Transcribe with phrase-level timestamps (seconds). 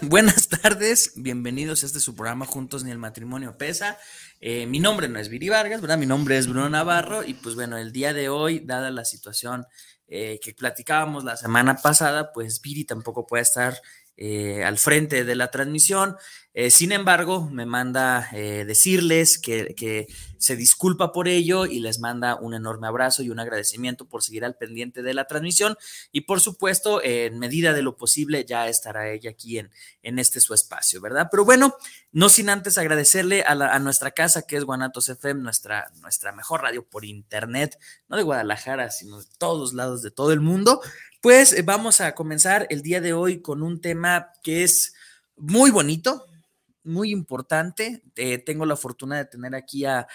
[0.00, 3.96] Buenas tardes, bienvenidos a este su programa Juntos ni el matrimonio pesa.
[4.40, 5.98] Eh, mi nombre no es Viri Vargas, ¿verdad?
[5.98, 9.66] Mi nombre es Bruno Navarro y pues bueno, el día de hoy, dada la situación
[10.08, 13.80] eh, que platicábamos la semana pasada, pues Viri tampoco puede estar
[14.20, 16.16] eh, al frente de la transmisión.
[16.52, 22.36] Eh, sin embargo, me manda eh, decirles que, se disculpa por ello y les manda
[22.36, 25.76] un enorme abrazo y un agradecimiento por seguir al pendiente de la transmisión.
[26.12, 29.70] Y por supuesto, en medida de lo posible, ya estará ella aquí en,
[30.02, 31.26] en este su espacio, ¿verdad?
[31.28, 31.74] Pero bueno,
[32.12, 36.84] no sin antes agradecerle a, nuestra casa, que es Guanatos FM, nuestra, nuestra mejor radio
[36.88, 40.80] por internet, no de Guadalajara, sino de todos lados de todo el mundo.
[41.20, 44.94] Pues eh, vamos a comenzar el día de hoy con un tema que es
[45.36, 46.24] muy bonito,
[46.84, 48.04] muy importante.
[48.14, 50.06] Eh, tengo la fortuna de tener aquí a,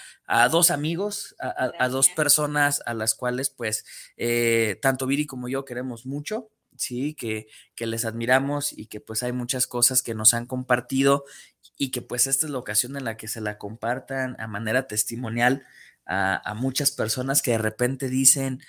[0.49, 3.83] dos amigos, a, dos personas a las cuales pues
[4.15, 9.23] eh, tanto Viri como yo queremos mucho, sí, que, que les admiramos y que pues
[9.23, 11.25] hay muchas cosas que nos han compartido
[11.77, 14.87] y que pues esta es la ocasión en la que se la compartan a manera
[14.87, 15.65] testimonial
[16.05, 18.61] a, a muchas personas que de repente dicen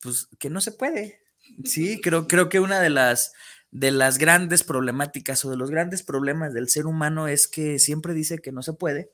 [0.00, 1.21] pues que no se puede,
[1.64, 3.32] Sí, creo, creo que una de las,
[3.70, 8.14] de las grandes problemáticas o de los grandes problemas del ser humano es que siempre
[8.14, 9.10] dice que no se puede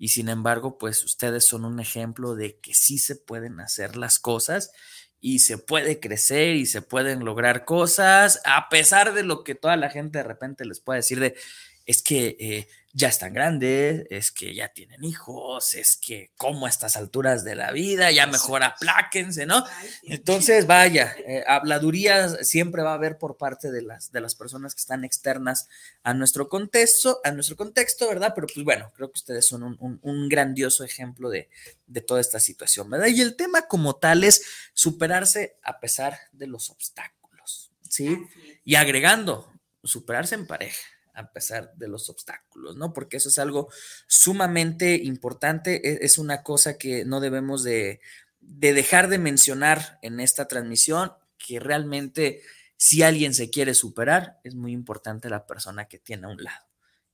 [0.00, 4.18] y sin embargo, pues ustedes son un ejemplo de que sí se pueden hacer las
[4.18, 4.72] cosas
[5.20, 9.76] y se puede crecer y se pueden lograr cosas a pesar de lo que toda
[9.76, 11.36] la gente de repente les puede decir de
[11.84, 16.68] es que eh, ya están grandes, es que ya tienen hijos, es que como a
[16.68, 19.64] estas alturas de la vida, ya mejor apláquense, ¿no?
[20.02, 24.74] Entonces, vaya, eh, habladurías siempre va a haber por parte de las, de las personas
[24.74, 25.68] que están externas
[26.02, 28.32] a nuestro contexto, a nuestro contexto, ¿verdad?
[28.34, 31.48] Pero pues bueno, creo que ustedes son un, grandioso ejemplo de,
[31.86, 33.06] de toda esta situación, ¿verdad?
[33.06, 34.42] Y el tema como tal es
[34.74, 38.18] superarse a pesar de los obstáculos, ¿sí?
[38.64, 39.52] Y agregando,
[39.82, 40.80] superarse en pareja
[41.20, 42.92] a pesar de los obstáculos, ¿no?
[42.92, 43.68] Porque eso es algo
[44.06, 48.00] sumamente importante, e-, es una cosa que no debemos de,
[48.40, 52.42] dejar de mencionar en esta transmisión, que realmente
[52.76, 56.66] si alguien se quiere superar, es muy importante la persona que tiene a un lado.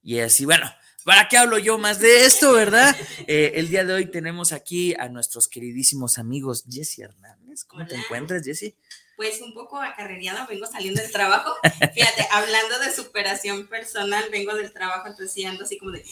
[0.02, 0.70] Y así, bueno,
[1.04, 2.94] ¿para qué hablo yo más de esto, verdad?
[3.28, 7.64] Eh, el día de hoy tenemos aquí a nuestros queridísimos amigos Jesse Hernández.
[7.64, 8.74] ¿Cómo te encuentras, Jesse?
[9.16, 11.54] Pues un poco acarreada, vengo saliendo del trabajo.
[11.94, 16.04] Fíjate, hablando de superación personal, vengo del trabajo, entonces sí ando así como de...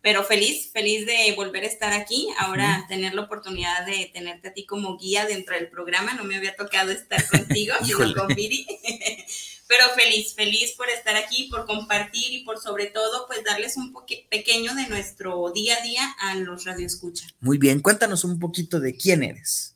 [0.00, 4.52] Pero feliz, feliz de volver a estar aquí, ahora tener la oportunidad de tenerte a
[4.52, 8.66] ti como guía dentro del programa, no me había tocado estar contigo, sino con Viri.
[9.66, 13.94] Pero feliz, feliz por estar aquí, por compartir y por sobre todo, pues darles un
[14.28, 17.34] pequeño de nuestro día a día a los radioescuchas.
[17.40, 19.73] Muy bien, cuéntanos un poquito de quién eres.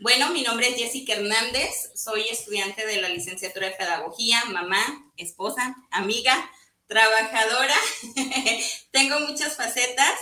[0.00, 4.80] Bueno, mi nombre es Jessica Hernández, soy estudiante de la licenciatura de Pedagogía, mamá,
[5.18, 6.50] esposa, amiga,
[6.86, 7.74] trabajadora.
[8.92, 10.14] Tengo muchas facetas,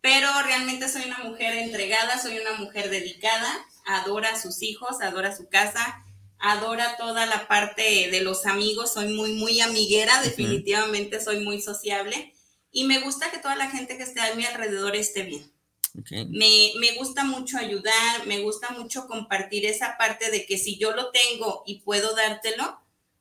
[0.00, 5.36] pero realmente soy una mujer entregada, soy una mujer dedicada, adora a sus hijos, adora
[5.36, 6.04] su casa,
[6.40, 12.34] adora toda la parte de los amigos, soy muy, muy amiguera, definitivamente soy muy sociable
[12.72, 15.53] y me gusta que toda la gente que esté a mi alrededor esté bien.
[15.94, 21.10] Me, gusta mucho ayudar, me gusta mucho compartir esa parte de que si yo lo
[21.10, 22.80] tengo y puedo dártelo,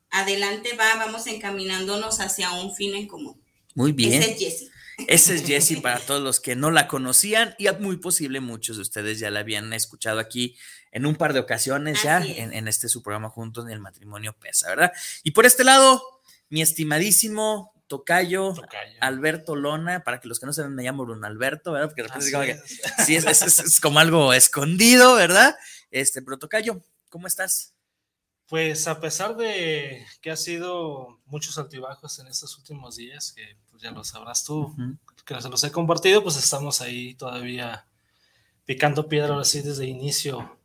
[0.09, 3.39] adelante va, vamos encaminándonos hacia un fin en común.
[3.75, 4.21] Muy bien.
[4.21, 4.71] Ese es Jesse.
[5.07, 8.81] Ese es Jessie para todos los que no la conocían y muy posible muchos de
[8.81, 10.55] ustedes ya la habían escuchado aquí
[10.91, 14.33] en un par de ocasiones ya en, en, este su programa juntos en el matrimonio
[14.33, 14.91] pesa, ¿verdad?
[15.23, 16.03] Y por este lado,
[16.49, 21.27] mi estimadísimo Tocayo, Tocayo, Alberto Lona, para que los que no saben me llamo Bruno
[21.27, 21.89] Alberto, ¿verdad?
[21.89, 22.59] Porque de repente como que,
[23.05, 25.55] sí, es, es, es, como algo escondido, ¿verdad?
[25.91, 27.73] Este, pero Tocayo, ¿cómo estás?
[28.47, 33.81] Pues a pesar de que ha sido muchos altibajos en estos últimos días, que pues
[33.81, 34.97] ya lo sabrás tú, uh -huh.
[35.25, 37.87] que se los he compartido, pues estamos ahí todavía
[38.65, 40.57] picando piedra así desde inicio,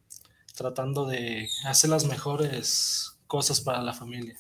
[0.55, 4.38] tratando de hacer las mejores cosas para la familia.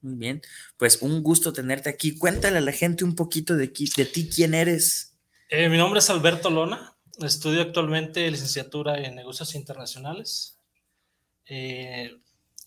[0.00, 0.42] Muy bien,
[0.76, 2.16] pues un gusto tenerte aquí.
[2.16, 5.16] Cuéntale a la gente un poquito de, de ti, quién eres.
[5.48, 10.58] Eh, mi nombre es Alberto Lona, estudio actualmente licenciatura en negocios internacionales.
[11.46, 12.10] Eh,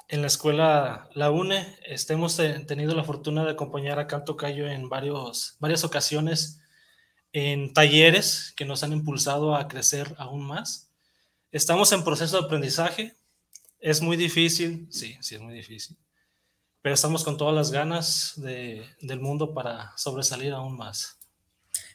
[0.07, 2.37] en la escuela La UNE este, hemos
[2.67, 6.59] tenido la fortuna de acompañar a Canto Cayo en varios, varias ocasiones
[7.33, 10.91] en talleres que nos han impulsado a crecer aún más.
[11.51, 13.15] Estamos en proceso de aprendizaje.
[13.79, 15.97] Es muy difícil, sí, sí es muy difícil,
[16.85, 21.17] pero estamos con todas las ganas de, del mundo para sobresalir aún más.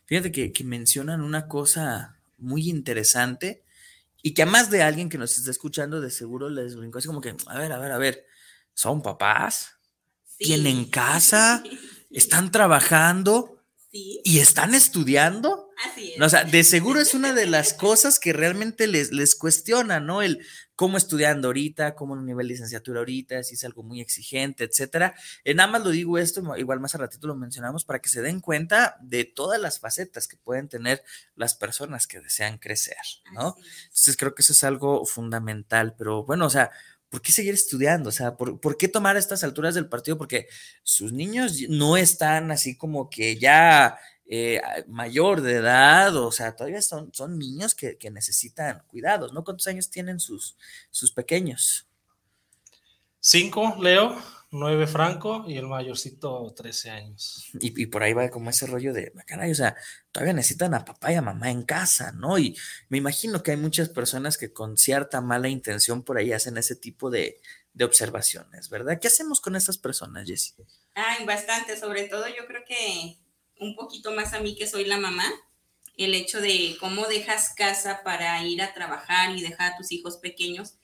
[0.04, 3.62] Fíjate que, que mencionan una cosa muy interesante
[4.20, 7.06] y que a más de alguien que nos está escuchando, de seguro les brincó así
[7.06, 8.26] como que, a ver, a ver, a ver,
[8.74, 9.76] ¿son papás?
[10.24, 10.46] Sí.
[10.46, 11.62] ¿Tienen casa?
[12.10, 13.62] ¿Están trabajando?
[13.92, 14.20] Sí.
[14.24, 15.70] ¿Y están estudiando?
[15.88, 16.18] Así es.
[16.18, 20.00] No, o sea, de seguro es una de las cosas que realmente les, les cuestiona,
[20.00, 20.20] ¿no?
[20.20, 20.44] El
[20.80, 24.64] cómo estudiando ahorita, cómo en un nivel de licenciatura ahorita, si es algo muy exigente,
[24.64, 25.14] etcétera.
[25.44, 28.22] En nada más lo digo esto, igual más a ratito lo mencionamos, para que se
[28.22, 31.02] den cuenta de todas las facetas que pueden tener
[31.36, 32.96] las personas que desean crecer,
[33.34, 33.56] ¿no?
[33.82, 36.70] Entonces creo que eso es algo fundamental, pero bueno, o sea,
[37.10, 38.08] ¿por qué seguir estudiando?
[38.08, 40.16] O sea, ¿por, ¿por, qué tomar estas alturas del partido?
[40.16, 40.48] Porque
[40.82, 43.98] sus niños no están así como que ya
[44.32, 49.42] eh, mayor de edad, o sea, todavía son, son niños que, que, necesitan cuidados, ¿no?
[49.42, 50.56] ¿Cuántos años tienen sus,
[50.88, 51.88] sus pequeños?
[53.18, 54.16] Cinco, Leo,
[54.52, 57.50] nueve, Franco, y el mayorcito, 13 años.
[57.54, 59.74] Y, y, por ahí va como ese rollo de, caray, o sea,
[60.12, 62.38] todavía necesitan a papá y a mamá en casa, ¿no?
[62.38, 62.56] Y
[62.88, 66.76] me imagino que hay muchas personas que con cierta mala intención por ahí hacen ese
[66.76, 67.40] tipo de,
[67.72, 69.00] de observaciones, ¿verdad?
[69.00, 70.54] ¿Qué hacemos con estas personas, Jessie?
[70.94, 73.19] Ay, bastante, sobre todo yo creo que
[73.60, 75.30] un poquito más a mí que soy la mamá,
[75.96, 80.16] el hecho de cómo dejas casa para ir a trabajar y dejar a tus hijos
[80.16, 80.74] pequeños.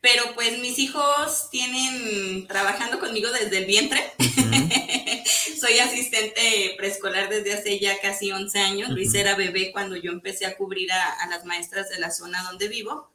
[0.00, 4.12] Pero pues mis hijos tienen trabajando conmigo desde el vientre.
[4.18, 5.24] Uh -huh.
[5.58, 8.88] soy asistente preescolar desde hace ya casi 11 años.
[8.88, 8.96] Uh -huh.
[8.96, 12.42] Luis era bebé cuando yo empecé a cubrir a, a, las maestras de la zona
[12.42, 13.10] donde vivo.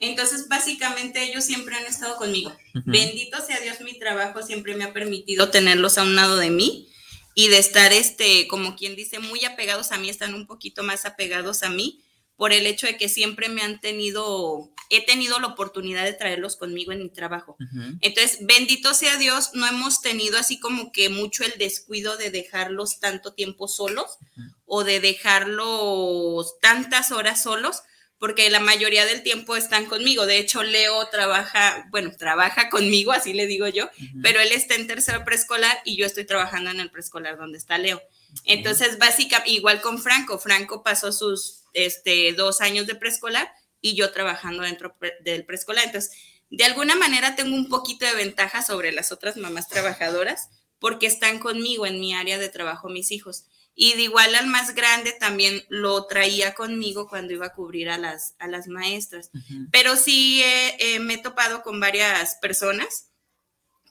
[0.00, 2.50] Entonces, básicamente ellos siempre han estado conmigo.
[2.74, 2.82] Uh -huh.
[2.86, 6.91] Bendito sea Dios, mi trabajo siempre me ha permitido tenerlos a un lado de mí
[7.34, 11.06] y de estar, este, como quien dice, muy apegados a mí, están un poquito más
[11.06, 12.02] apegados a mí
[12.36, 16.56] por el hecho de que siempre me han tenido, he tenido la oportunidad de traerlos
[16.56, 17.56] conmigo en mi trabajo.
[17.60, 17.98] Uh -huh.
[18.00, 22.98] Entonces, bendito sea Dios, no hemos tenido así como que mucho el descuido de dejarlos
[22.98, 24.54] tanto tiempo solos uh -huh.
[24.66, 27.82] o de dejarlos tantas horas solos,
[28.22, 30.26] porque la mayoría del tiempo están conmigo.
[30.26, 34.20] De hecho, Leo trabaja, bueno, trabaja conmigo, así le digo yo, uh -huh.
[34.22, 37.78] pero él está en tercero preescolar y yo estoy trabajando en el preescolar donde está
[37.78, 38.00] Leo.
[38.44, 44.12] Entonces, básicamente, igual con Franco, Franco pasó sus este, dos años de preescolar y yo
[44.12, 45.84] trabajando dentro del preescolar.
[45.86, 46.12] Entonces,
[46.48, 50.48] de alguna manera tengo un poquito de ventaja sobre las otras mamás trabajadoras
[50.78, 53.46] porque están conmigo en mi área de trabajo mis hijos.
[53.74, 57.96] Y de igual al más grande también lo traía conmigo cuando iba a cubrir a
[57.96, 59.30] las, a las maestras.
[59.32, 59.68] Uh -huh.
[59.72, 63.08] Pero sí eh, eh, me he topado con varias personas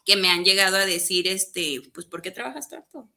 [0.06, 3.10] que me han llegado a decir, este, pues, ¿por qué trabajas tanto?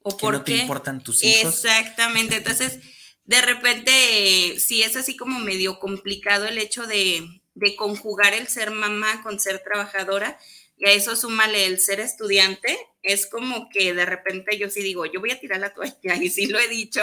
[0.00, 0.52] ¿O por no qué?
[0.56, 1.64] te importan tus hijos?
[1.64, 2.36] Exactamente.
[2.36, 2.78] Entonces,
[3.24, 8.70] de repente, sí es así como medio complicado el hecho de, de conjugar el ser
[8.70, 10.38] mamá con ser trabajadora
[10.78, 15.06] y a eso súmale el ser estudiante, es como que de repente yo sí digo,
[15.06, 17.02] yo voy a tirar la toalla, y sí lo he dicho,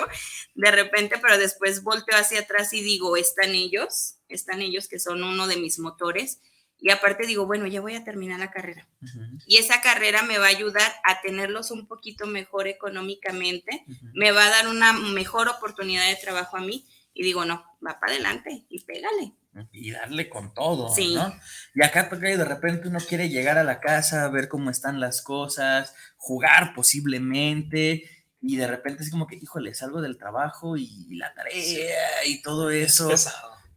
[0.53, 5.24] de repente, pero después volteo hacia atrás y digo, están ellos, están ellos que son
[5.24, 6.39] uno de mis motores,
[6.77, 8.88] y aparte digo, bueno, ya voy a terminar la carrera.
[9.01, 9.44] Uh -huh.
[9.48, 14.12] Y esa carrera me va a ayudar a tenerlos un poquito mejor económicamente, uh -huh.
[14.13, 18.00] me va a dar una mejor oportunidad de trabajo a mí, y digo, no, va
[18.00, 19.34] para adelante y pégale
[19.71, 21.15] y darle con todo, sí.
[21.15, 21.33] ¿no?
[21.74, 25.21] Y acá porque de repente uno quiere llegar a la casa, ver cómo están las
[25.21, 28.09] cosas, jugar posiblemente,
[28.41, 32.69] y de repente es como que, híjole, salgo del trabajo y la tarea y todo
[32.69, 33.09] eso.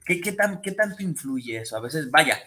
[0.05, 1.77] ¿Qué, qué, tan, ¿Qué tanto influye eso?
[1.77, 2.39] A veces, vaya,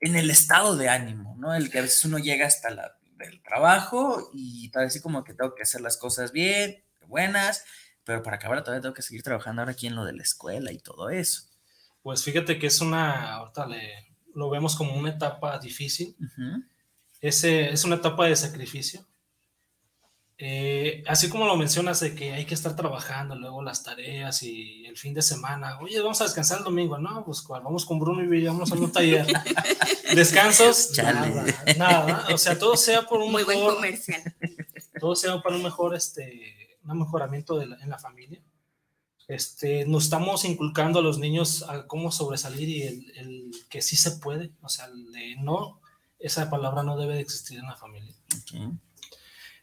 [0.00, 1.54] en el estado de ánimo, ¿no?
[1.54, 5.54] El que a veces uno llega hasta la, el trabajo y parece como que tengo
[5.54, 7.64] que hacer las cosas bien, buenas,
[8.04, 10.72] pero para acabar todavía tengo que seguir trabajando ahora aquí en lo de la escuela
[10.72, 11.48] y todo eso.
[12.04, 16.14] Pues fíjate que es una, ahorita le, lo vemos como una etapa difícil.
[17.18, 19.06] Ese, es una etapa de sacrificio.
[20.36, 24.84] Eh, así como lo mencionas de que hay que estar trabajando, luego las tareas y
[24.84, 28.22] el fin de semana, oye, vamos a descansar el domingo, no, pues vamos con Bruno
[28.22, 29.24] y vamos a un taller.
[30.14, 31.46] Descansos, nada,
[31.78, 34.22] nada, o sea, todo sea por un Muy buen comercial.
[35.00, 38.42] Todo sea para un mejor, este, un mejoramiento de en la familia.
[39.26, 43.96] Este, nos estamos inculcando a los niños a cómo sobresalir y el, el que sí
[43.96, 45.80] se puede, o sea, el de no,
[46.18, 48.14] esa palabra no debe de existir en la familia.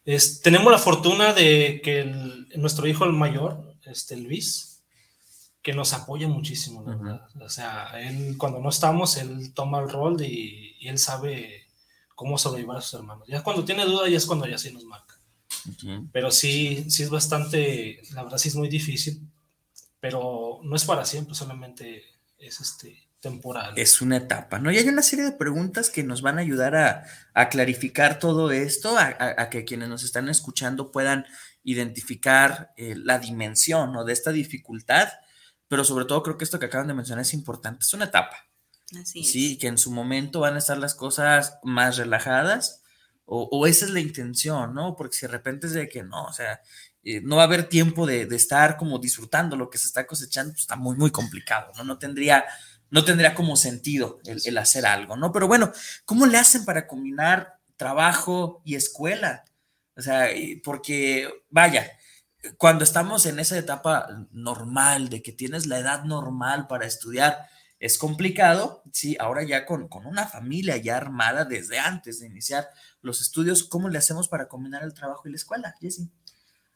[0.06, 4.84] Es, tenemos la fortuna de que el, nuestro hijo el mayor, este, Luis,
[5.62, 7.28] que nos apoya muchísimo, la verdad.
[7.40, 11.68] O sea, él cuando no estamos, él toma el rol y, y, él sabe
[12.16, 13.28] cómo sobrevivir a sus hermanos.
[13.28, 15.18] Ya cuando tiene duda, ya es cuando ya sí nos marca.
[16.12, 19.22] Pero sí, sí es bastante, la verdad sí es muy difícil,
[20.02, 22.04] pero no es para siempre, solamente
[22.38, 23.74] es este temporal.
[23.78, 24.72] Es una etapa, ¿no?
[24.72, 28.52] Y hay una serie de preguntas que nos van a ayudar a, a clarificar todo
[28.52, 31.26] esto, a, a, a, que quienes nos están escuchando puedan
[31.64, 34.04] identificar eh, la dimensión ¿no?
[34.04, 35.08] de esta dificultad,
[35.68, 38.48] pero sobre todo creo que esto que acaban de mencionar es importante, es una etapa.
[39.00, 42.82] Así sí, que en su momento van a estar las cosas más relajadas,
[43.26, 44.98] o, o, esa es la intención, ¿no?
[44.98, 46.60] Porque si de repente es de que no, o sea,
[47.04, 50.54] eh, no va a haber tiempo de, estar como disfrutando lo que se está cosechando,
[50.54, 51.84] pues está muy, muy complicado, ¿no?
[51.84, 52.46] No tendría
[52.92, 55.32] no tendría como sentido el, hacer algo, ¿no?
[55.32, 55.72] Pero bueno,
[56.06, 59.46] ¿cómo le hacen para combinar trabajo y escuela?
[59.96, 60.28] O sea,
[60.62, 61.90] porque, vaya,
[62.58, 67.48] cuando estamos en esa etapa normal, de que tienes la edad normal para estudiar,
[67.80, 72.70] es complicado, sí, ahora ya con, con una familia ya armada desde antes de iniciar
[73.02, 76.12] los estudios, ¿cómo le hacemos para combinar el trabajo y la escuela, Jessie?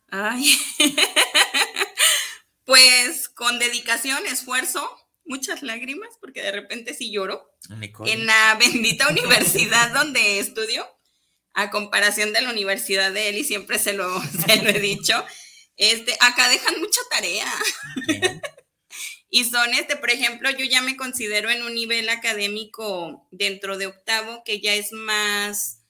[0.10, 0.58] Ay,
[2.66, 4.90] pues con dedicación, esfuerzo,
[5.26, 7.50] muchas lágrimas, porque de repente sí lloro.
[7.70, 8.12] Nicole.
[8.12, 10.86] En la bendita universidad donde estudio,
[11.54, 15.24] a comparación de la universidad de él, y siempre se lo, se lo he dicho,
[15.78, 17.52] este, acá dejan mucha tarea.
[18.04, 18.40] Okay.
[19.30, 23.88] y son, este, por ejemplo, yo ya me considero en un nivel académico dentro de
[23.88, 25.82] octavo que ya es más,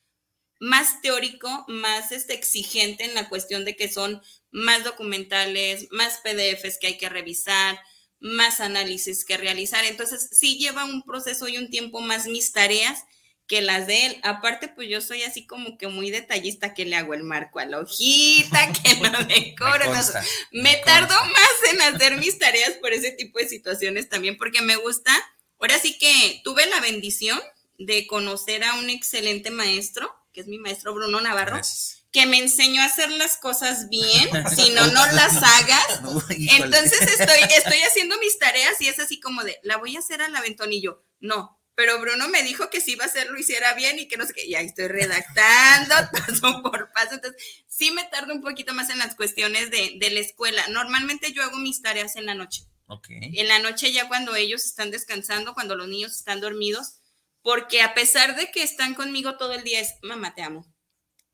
[0.59, 4.21] más teórico, más este, exigente en la cuestión de que son
[4.51, 7.79] más documentales, más PDFs que hay que revisar,
[8.19, 9.83] más análisis que realizar.
[9.85, 13.03] Entonces, sí lleva un proceso y un tiempo más mis tareas
[13.47, 14.19] que las de él.
[14.24, 17.65] Aparte, pues yo soy así como que muy detallista, que le hago el marco a
[17.65, 19.85] la hojita, que lo decoro.
[19.91, 24.09] me, consta, me, me tardo más en hacer mis tareas por ese tipo de situaciones
[24.09, 25.12] también, porque me gusta.
[25.59, 27.39] Ahora sí que tuve la bendición
[27.77, 31.56] de conocer a un excelente maestro, que es mi maestro Bruno Navarro.
[31.56, 36.00] Gracias que me enseñó a hacer las cosas bien, si no, no las hagas.
[36.30, 40.22] Entonces estoy, estoy haciendo mis tareas y es así como de, la voy a hacer
[40.22, 41.04] al aventonillo.
[41.20, 44.15] No, pero Bruno me dijo que si iba a hacer lo hiciera bien y que
[44.15, 47.15] no sé qué, y ahí estoy redactando paso por paso.
[47.15, 50.65] Entonces, sí me tardo un poquito más en las cuestiones de, de la escuela.
[50.70, 52.63] Normalmente yo hago mis tareas en la noche.
[52.88, 53.32] Okay.
[53.39, 57.00] En la noche ya cuando ellos están descansando, cuando los niños están dormidos,
[57.45, 60.65] porque a pesar de que están conmigo todo el día es, mamá, te amo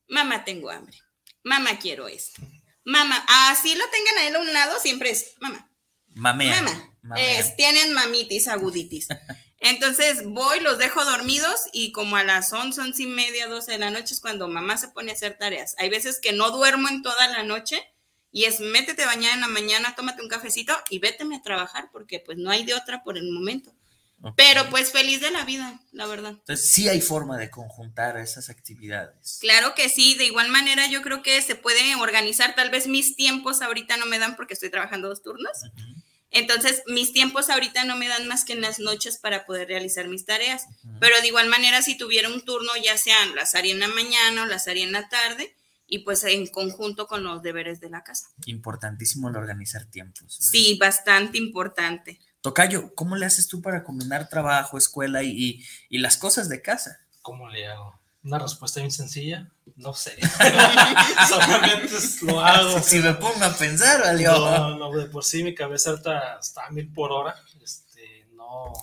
[0.10, 0.98] mamá, tengo hambre,
[1.42, 2.42] mamá, quiero esto,
[2.84, 5.72] mamá, así lo tengan a él a un lado, siempre es, mamá.
[6.14, 6.62] Mamea.
[6.62, 6.96] Mamá.
[7.02, 7.40] Mamea.
[7.40, 9.08] Es, tienen mamitis, aguditis.
[9.60, 13.78] Entonces voy, los dejo dormidos y como a las 11, 11 y media, 12 de
[13.78, 15.76] la noche es cuando mamá se pone a hacer tareas.
[15.78, 17.82] Hay veces que no duermo en toda la noche
[18.32, 21.90] y es métete a bañar en la mañana, tómate un cafecito y véteme a trabajar
[21.94, 23.74] porque pues no hay de otra por el momento.
[24.36, 26.32] Pero pues feliz de la vida, la verdad.
[26.32, 29.40] Entonces sí hay forma de conjuntar esas actividades.
[29.42, 33.16] Claro que sí, de igual manera yo creo que se puede organizar, tal vez mis
[33.16, 35.64] tiempos ahorita no me dan porque estoy trabajando dos turnos.
[35.64, 36.04] Uh -huh.
[36.34, 40.08] Entonces, mis tiempos ahorita no me dan más que en las noches para poder realizar
[40.08, 40.66] mis tareas.
[40.84, 40.98] Uh -huh.
[41.00, 44.44] Pero de igual manera, si tuviera un turno, ya sean las haría en la mañana
[44.44, 45.54] o las haría en la tarde,
[45.88, 48.28] y pues en conjunto con los deberes de la casa.
[48.46, 50.40] Importantísimo el organizar tiempos.
[50.40, 50.48] ¿no?
[50.48, 52.18] Sí, bastante importante.
[52.42, 56.62] Tocayo, ¿cómo le haces tú para combinar trabajo, escuela y, y, y las cosas de
[56.62, 57.00] casa?
[57.22, 58.00] ¿Cómo le hago?
[58.24, 60.16] Una respuesta bien sencilla, no sé.
[61.30, 62.80] Solamente lo hago.
[62.80, 64.24] Si me pongo a pensar, ¿vale?
[64.24, 67.36] No, no, de por sí mi cabeza está, está a mil por hora.
[67.62, 68.74] Este, no.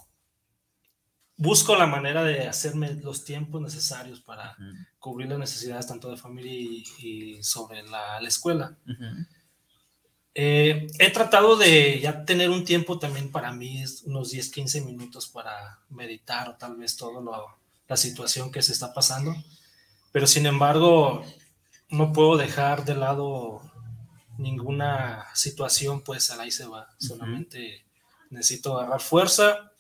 [1.36, 4.86] Busco la manera de hacerme los tiempos necesarios para uh -huh.
[4.98, 8.76] cubrir las necesidades tanto de familia y, y sobre la, la escuela.
[8.86, 9.26] Uh -huh.
[10.40, 15.26] Eh, he tratado de ya tener un tiempo también para mí, unos 10, 15 minutos
[15.26, 19.34] para meditar o tal vez todo lo, la situación que se está pasando,
[20.12, 21.24] pero sin embargo
[21.90, 23.62] no puedo dejar de lado
[24.36, 26.88] ninguna situación, pues ahí se va.
[26.98, 27.84] Solamente
[28.30, 29.72] necesito agarrar fuerza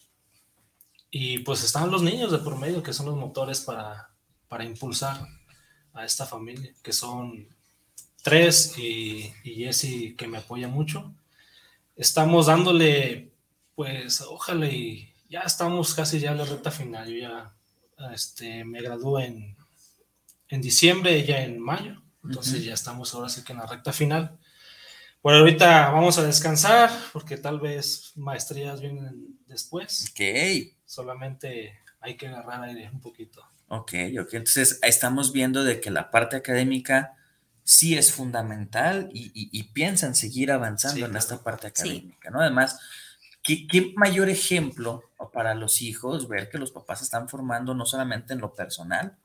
[1.08, 4.10] y pues están los niños de por medio, que son los motores para,
[4.48, 5.24] para impulsar
[5.92, 7.46] a esta familia, que son
[8.28, 11.14] tres y, y Jesse que me apoya mucho.
[11.96, 13.30] Estamos dándole,
[13.74, 17.08] pues ojalá y ya estamos casi ya en la recta final.
[17.08, 17.54] Yo ya
[18.12, 19.56] este, me gradué en,
[20.48, 24.38] en diciembre, ella en mayo, entonces ya estamos ahora sí que en la recta final.
[25.22, 30.10] Por ahorita vamos a descansar porque tal vez maestrías vienen después.
[30.10, 30.70] Ok.
[30.84, 33.42] Solamente hay que agarrar aire un poquito.
[33.68, 34.34] Ok, ok.
[34.34, 37.17] Entonces estamos viendo de que la parte académica
[37.68, 41.18] sí es fundamental y, y, y piensan seguir avanzando Sí, en claro.
[41.18, 42.40] esta parte académica, ¿no?
[42.40, 42.80] Además,
[43.42, 48.32] ¿qué, qué mayor ejemplo para los hijos ver que los papás están formando no solamente
[48.32, 49.16] en lo personal,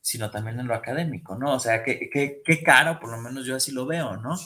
[0.00, 1.54] sino también en lo académico, ¿no?
[1.54, 4.36] O sea, qué, qué, qué cara, por lo menos yo así lo veo, ¿no?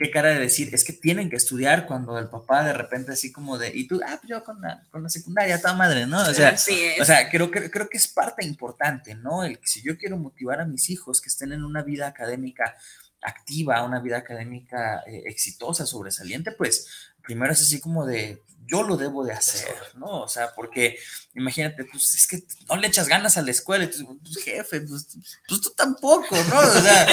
[0.00, 3.30] Qué cara de decir, es que tienen que estudiar cuando el papá de repente así
[3.30, 6.22] como de, y tú, ah, pues yo con la, con la secundaria, toda madre, ¿no?
[6.22, 6.66] O sea, es.
[6.98, 9.44] o sea, creo, que creo que es parte importante, ¿no?
[9.44, 12.76] El que si yo quiero motivar a mis hijos que estén en una vida académica
[13.20, 16.88] activa, una vida académica eh, exitosa, sobresaliente, pues
[17.22, 20.20] primero es así como de, yo lo debo de hacer, ¿no?
[20.22, 20.98] O sea, porque
[21.34, 24.80] imagínate, pues es que no le echas ganas a la escuela, y tú, pues jefe,
[24.82, 25.08] pues,
[25.48, 26.58] pues tú tampoco, ¿no?
[26.60, 27.06] O sea,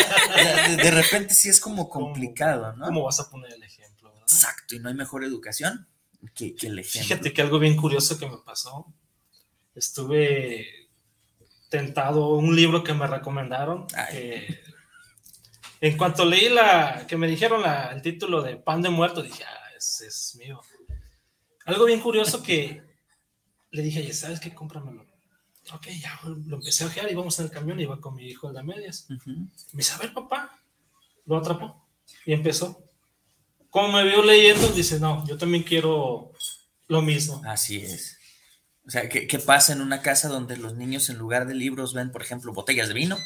[0.67, 2.85] de, de repente sí es como complicado, ¿no?
[2.85, 4.13] ¿Cómo vas a poner el ejemplo?
[4.21, 5.87] Exacto, y no hay mejor educación
[6.35, 7.07] que, que el ejemplo.
[7.07, 8.93] Fíjate que algo bien curioso que me pasó.
[9.75, 10.65] Estuve
[11.69, 13.87] tentado un libro que me recomendaron.
[14.11, 14.61] Que
[15.81, 19.43] en cuanto leí la que me dijeron la- el título de Pan de Muerto, dije,
[19.45, 20.59] ah, ese es mío.
[21.67, 22.81] Algo bien curioso que
[23.71, 25.05] le dije, sabes qué, cómpramelo.
[25.73, 28.25] Ok, ya lo empecé a ojear y vamos en el camión y iba con mi
[28.25, 29.05] hijo el de medias.
[29.09, 30.57] Me dice, a ver, papá.
[31.25, 31.85] Lo atrapó
[32.25, 32.81] y empezó.
[33.69, 36.31] Como me vio leyendo, dice, no, yo también quiero
[36.87, 37.41] lo mismo.
[37.45, 38.17] Así es.
[38.85, 41.93] O sea, ¿qué, qué pasa en una casa donde los niños en lugar de libros
[41.93, 43.17] ven, por ejemplo, botellas de vino?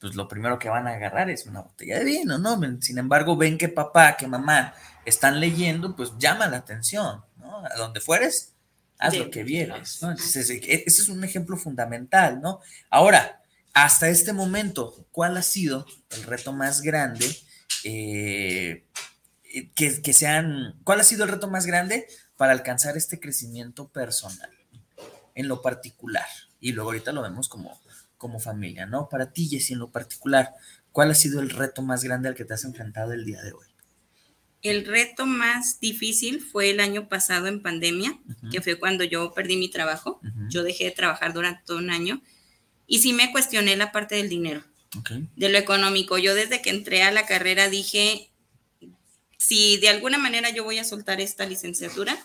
[0.00, 2.60] Pues lo primero que van a agarrar es una botella de vino, ¿no?
[2.80, 7.64] Sin embargo, ven que papá, que mamá están leyendo, pues llama la atención, ¿no?
[7.66, 8.54] A donde fueres,
[8.98, 9.18] haz Sí.
[9.18, 10.10] lo que vieres, ¿no?
[10.10, 12.60] Entonces, e- ese es un ejemplo fundamental, ¿no?
[12.90, 17.26] Ahora, hasta este momento, ¿cuál ha sido el reto más grande
[17.84, 18.86] eh,
[19.74, 24.50] que, que sean, cuál ha sido el reto más grande para alcanzar este crecimiento personal
[25.34, 26.26] en lo particular?
[26.60, 27.78] Y luego ahorita lo vemos como,
[28.16, 29.08] como familia, ¿no?
[29.08, 30.54] Para ti, Jessy, en lo particular,
[30.92, 33.52] ¿cuál ha sido el reto más grande al que te has enfrentado el día de
[33.52, 33.66] hoy?
[34.64, 38.18] El reto más difícil fue el año pasado en pandemia,
[38.50, 40.22] que fue cuando yo perdí mi trabajo.
[40.48, 42.22] Yo dejé de trabajar durante todo un año
[42.86, 44.64] y sí me cuestioné la parte del dinero,
[45.36, 46.16] de lo económico.
[46.16, 48.30] Yo desde que entré a la carrera dije,
[49.36, 52.16] si de alguna manera yo voy a soltar esta licenciatura,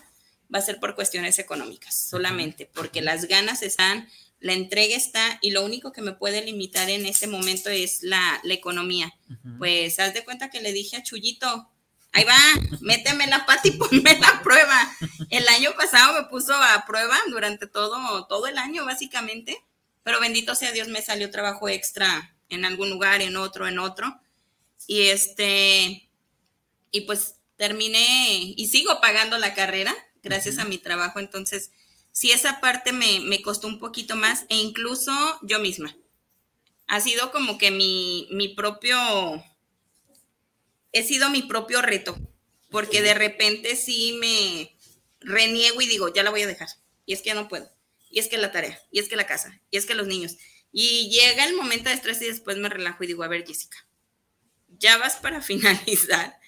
[0.52, 4.08] va a ser por cuestiones económicas solamente, porque las ganas están,
[4.40, 8.40] la entrega está y lo único que me puede limitar en este momento es la,
[8.44, 9.12] la economía.
[9.58, 11.68] Pues haz de cuenta que le dije a Chuyito,
[12.12, 12.36] ahí va,
[12.80, 14.96] méteme la pata y ponme la prueba.
[15.30, 19.56] El año pasado me puso a prueba durante todo, todo el año básicamente,
[20.02, 24.20] pero bendito sea Dios me salió trabajo extra en algún lugar, en otro, en otro.
[24.86, 26.08] Y este,
[26.90, 31.70] y pues terminé y sigo pagando la carrera gracias a mi trabajo, entonces
[32.12, 35.96] sí esa parte me, me costó un poquito más e incluso yo misma.
[36.86, 38.98] Ha sido como que mi, mi propio,
[40.92, 42.18] he sido mi propio reto,
[42.70, 44.76] porque de repente sí me
[45.20, 46.68] reniego y digo, ya la voy a dejar,
[47.06, 47.70] y es que ya no puedo,
[48.10, 50.36] y es que la tarea, y es que la casa, y es que los niños.
[50.72, 53.76] Y llega el momento de estrés y después me relajo y digo, a ver, Jessica,
[54.78, 56.38] ya vas para finalizar,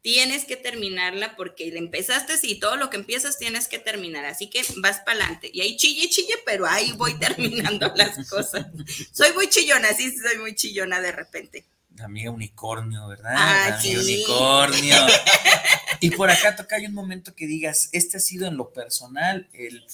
[0.00, 4.48] tienes que terminarla porque la empezaste y todo lo que empiezas tienes que terminar, así
[4.48, 5.50] que vas para adelante.
[5.52, 8.66] Y ahí chille, chille, pero ahí voy terminando las cosas.
[9.12, 11.66] Soy muy chillona, sí, soy muy chillona de repente.
[12.04, 13.34] Amiga unicornio, ¿verdad?
[13.36, 14.14] Ah, La amiga sí.
[14.14, 14.96] unicornio.
[16.00, 19.48] y por acá toca hay un momento que digas, este ha sido en lo personal
[19.52, 19.84] el,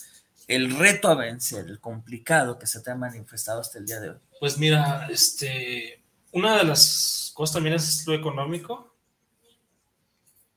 [0.49, 4.11] el reto a vencer, el complicado que se te ha manifestado hasta el día de
[4.11, 4.19] hoy.
[4.41, 8.95] Pues mira, este, una de las cosas también es lo económico,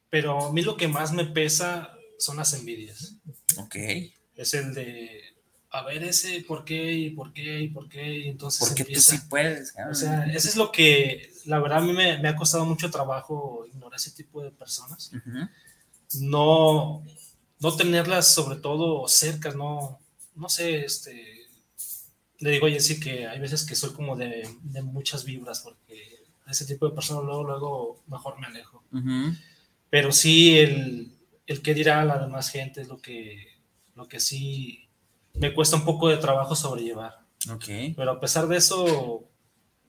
[0.09, 3.15] pero a mí lo que más me pesa son las envidias.
[3.57, 3.75] Ok.
[4.35, 5.36] Es el de,
[5.77, 6.91] a ver ese, ¿por qué?
[6.93, 7.61] ¿Y por qué?
[7.61, 8.19] ¿Y por qué?
[8.19, 9.11] Y entonces Porque tú empieza.
[9.15, 9.73] sí puedes.
[9.89, 12.89] O sea, eso es lo que, la verdad, a mí me, me ha costado mucho
[12.89, 15.11] trabajo ignorar ese tipo de personas.
[15.13, 15.47] Ujú.
[16.21, 17.03] No,
[17.59, 19.99] no tenerlas sobre todo cercas, no,
[20.35, 21.47] no sé, este,
[22.39, 26.17] le digo a Jessy que hay veces que soy como de, de muchas vibras porque
[26.47, 28.83] ese tipo de personas, luego, luego mejor me alejo.
[29.89, 31.11] Pero sí, el,
[31.45, 33.47] el qué dirá la demás gente es lo que,
[33.95, 34.86] lo que sí
[35.39, 37.17] me cuesta un poco de trabajo sobrellevar.
[37.51, 37.65] Ok.
[37.95, 39.27] Pero a pesar de eso,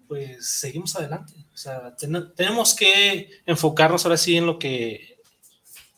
[0.06, 1.32] pues seguimos adelante.
[1.52, 5.18] O sea, ten- tenemos que enfocarnos ahora sí en lo que,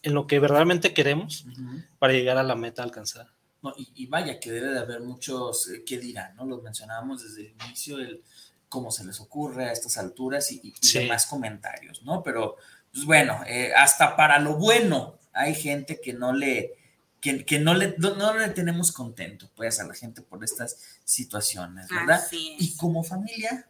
[0.02, 1.82] en lo que verdaderamente queremos Ujú.
[1.98, 3.26] para llegar a la meta a alcanzar.
[3.62, 6.46] No, y, y vaya que debe de haber muchos eh, que dirán, ¿no?
[6.46, 8.22] Los mencionábamos desde el inicio, el
[8.70, 11.00] cómo se les ocurre a estas alturas y, y Sí.
[11.00, 12.22] demás comentarios, ¿no?
[12.22, 12.56] Pero,
[12.92, 16.74] pues bueno, eh, hasta para lo bueno hay gente que no le,
[17.20, 20.76] que, que no, le, no, no le tenemos contento, pues, a la gente por estas
[21.04, 22.16] situaciones, ¿verdad?
[22.16, 23.68] Así Y como familia,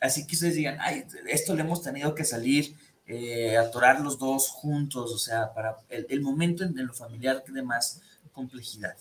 [0.00, 4.48] así que ustedes digan, ay, esto le hemos tenido que salir, eh, atorar los dos
[4.48, 8.00] juntos, o sea, para el, el momento en, en lo familiar de más
[8.32, 8.96] complejidad.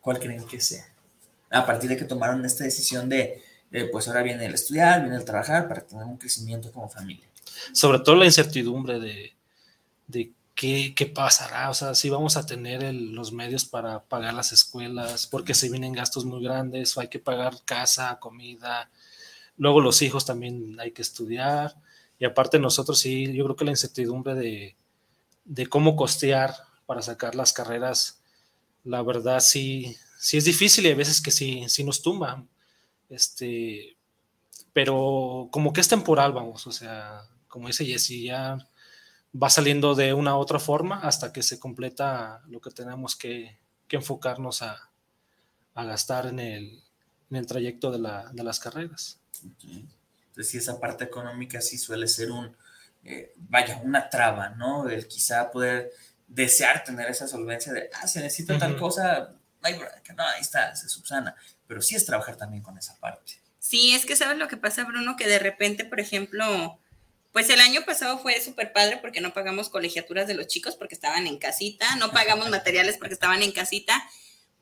[0.00, 0.84] ¿Cuál creen que sea?
[1.50, 5.16] A partir de que tomaron esta decisión de, de, pues ahora viene el estudiar, viene
[5.16, 7.28] el trabajar para tener un crecimiento como familia.
[7.72, 9.36] Sobre todo la incertidumbre de,
[10.08, 14.34] de qué, qué pasará, o sea, si vamos a tener el- los medios para pagar
[14.34, 18.90] las escuelas, porque se vienen gastos muy grandes, hay que pagar casa, comida,
[19.56, 21.76] luego los hijos también hay que estudiar,
[22.18, 24.76] y aparte nosotros sí, yo creo que la incertidumbre de,
[25.44, 26.54] de cómo costear
[26.86, 28.22] para sacar las carreras,
[28.84, 32.44] la verdad sí, sí es difícil y hay veces que sí, sí nos tumba,
[33.10, 33.96] este,
[34.72, 38.58] pero como que es temporal, vamos, o sea, como dice Jessy, ya
[39.40, 43.58] va saliendo de una u otra forma hasta que se completa lo que tenemos que,
[43.88, 44.90] que enfocarnos a,
[45.74, 46.82] a gastar en el,
[47.30, 49.20] en el trayecto de, la, de las carreras.
[49.44, 49.64] Ok.
[49.64, 52.56] Entonces, sí, esa parte económica sí suele ser un,
[53.04, 54.88] eh, vaya, una traba, ¿no?
[54.88, 55.92] El quizá poder
[56.26, 60.88] desear tener esa solvencia de, ah, se necesita tal cosa, bronca, no, ahí está, se
[60.88, 61.34] subsana.
[61.66, 63.34] Pero sí es trabajar también con esa parte.
[63.58, 66.78] Sí, es que sabes lo que pasa, Bruno, que de repente, por ejemplo,
[67.32, 70.94] pues el año pasado fue súper padre porque no pagamos colegiaturas de los chicos porque
[70.94, 74.08] estaban en casita, no pagamos materiales porque estaban en casita,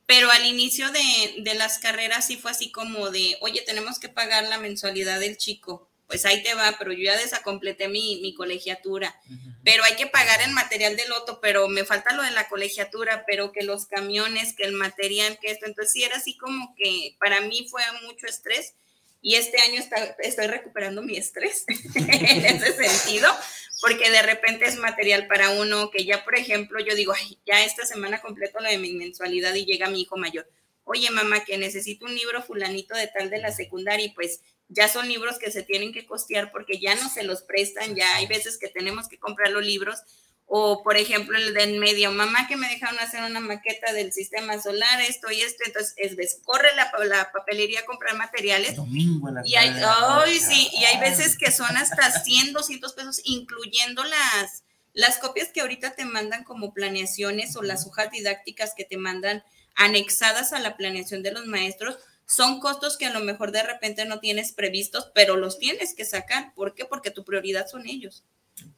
[0.07, 4.09] pero al inicio de, de las carreras sí fue así como de, oye, tenemos que
[4.09, 8.35] pagar la mensualidad del chico, pues ahí te va, pero yo ya desacompleté mi, mi
[8.35, 9.21] colegiatura,
[9.63, 13.25] pero hay que pagar el material del loto, pero me falta lo de la colegiatura,
[13.29, 17.17] pero que los camiones, que el material, que esto, entonces sí era así como que
[17.21, 18.75] para mí fue mucho estrés
[19.23, 19.83] y este año
[20.19, 23.29] estoy recuperando mi estrés en ese sentido,
[23.81, 27.13] porque de repente es material para uno que ya, por ejemplo, yo digo,
[27.47, 30.49] ya esta semana completo lo de mi mensualidad y llega mi hijo mayor.
[30.85, 34.89] Oye, mamá, que necesito un libro fulanito de tal de la secundaria y pues ya
[34.89, 38.27] son libros que se tienen que costear porque ya no se los prestan, ya hay
[38.27, 39.99] veces que tenemos que comprar los libros.
[40.53, 44.13] O, por ejemplo, el de en medio, mamá que me dejaron hacer una maqueta del
[44.13, 48.75] sistema solar, esto y esto, entonces es ves, corre la, la papelería a comprar materiales
[48.75, 49.71] Domingo en la y hay,
[50.41, 55.61] sí, y hay veces que son hasta 100, 200 pesos, incluyendo las, las copias que
[55.61, 59.45] ahorita te mandan como planeaciones o las hojas didácticas que te mandan
[59.77, 61.97] anexadas a la planeación de los maestros.
[62.27, 66.05] Son costos que a lo mejor de repente no tienes previstos, pero los tienes que
[66.05, 66.53] sacar.
[66.55, 66.85] ¿Por qué?
[66.87, 68.25] Porque tu prioridad son ellos.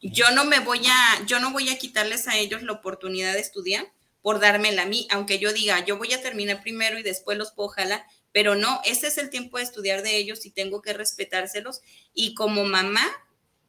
[0.00, 3.40] Yo no me voy a, yo no voy a quitarles a ellos la oportunidad de
[3.40, 7.36] estudiar por dármela a mí, aunque yo diga, yo voy a terminar primero y después
[7.36, 10.80] los puedo jalar, pero no, ese es el tiempo de estudiar de ellos y tengo
[10.80, 11.80] que respetárselos
[12.14, 13.04] y como mamá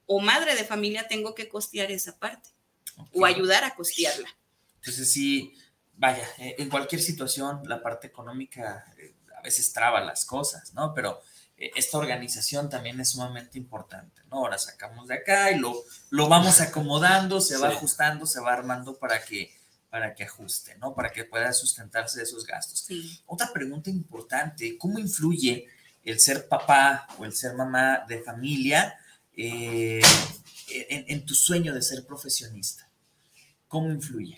[0.05, 2.49] o madre de familia tengo que costear esa parte
[3.11, 4.29] o ayudar a costearla.
[4.75, 5.53] Entonces sí,
[5.95, 10.93] vaya, eh, en cualquier situación la parte económica eh, a veces traba las cosas, ¿no?
[10.93, 11.21] Pero
[11.57, 14.37] esta organización también es sumamente importante, ¿no?
[14.37, 15.73] Ahora sacamos de acá y lo,
[16.09, 17.75] lo vamos acomodando, se va Sí.
[17.77, 19.55] ajustando, se va armando para que,
[19.89, 20.93] para que ajuste, ¿no?
[20.95, 22.79] Para que pueda sustentarse de esos gastos.
[22.79, 23.21] Sí.
[23.27, 25.67] Otra pregunta importante, ¿cómo influye
[26.03, 28.97] el ser papá o el ser mamá de familia
[29.37, 30.01] eh,
[30.69, 32.89] en, en tu sueño de ser profesionista?
[33.67, 34.37] ¿Cómo influye?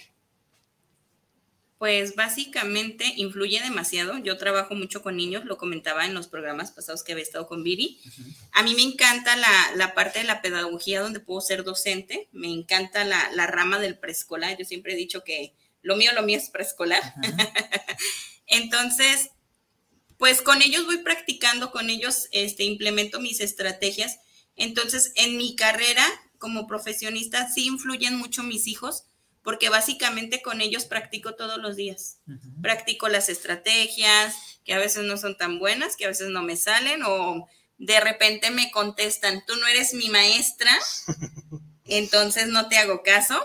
[1.78, 4.18] Pues básicamente influye demasiado.
[4.20, 7.64] Yo trabajo mucho con niños, lo comentaba en los programas pasados que había estado con
[7.64, 8.00] Viri.
[8.54, 12.48] A mí me encanta la, la parte de la pedagogía donde puedo ser docente, me
[12.48, 14.58] encanta la, la rama del preescolar.
[14.58, 17.02] Yo siempre he dicho que lo mío, lo mío es preescolar.
[18.48, 19.30] Entonces,
[20.18, 24.20] pues con ellos voy practicando, con ellos este, implemento mis estrategias.
[24.56, 26.06] Entonces, en mi carrera
[26.38, 29.04] como profesionista sí influyen mucho mis hijos,
[29.46, 32.18] porque básicamente con ellos practico todos los días.
[32.64, 36.58] Practico las estrategias, que a veces no son tan buenas, que a veces no me
[36.58, 40.72] salen, o de repente me contestan, tú no eres mi maestra,
[41.86, 43.40] entonces no te hago caso.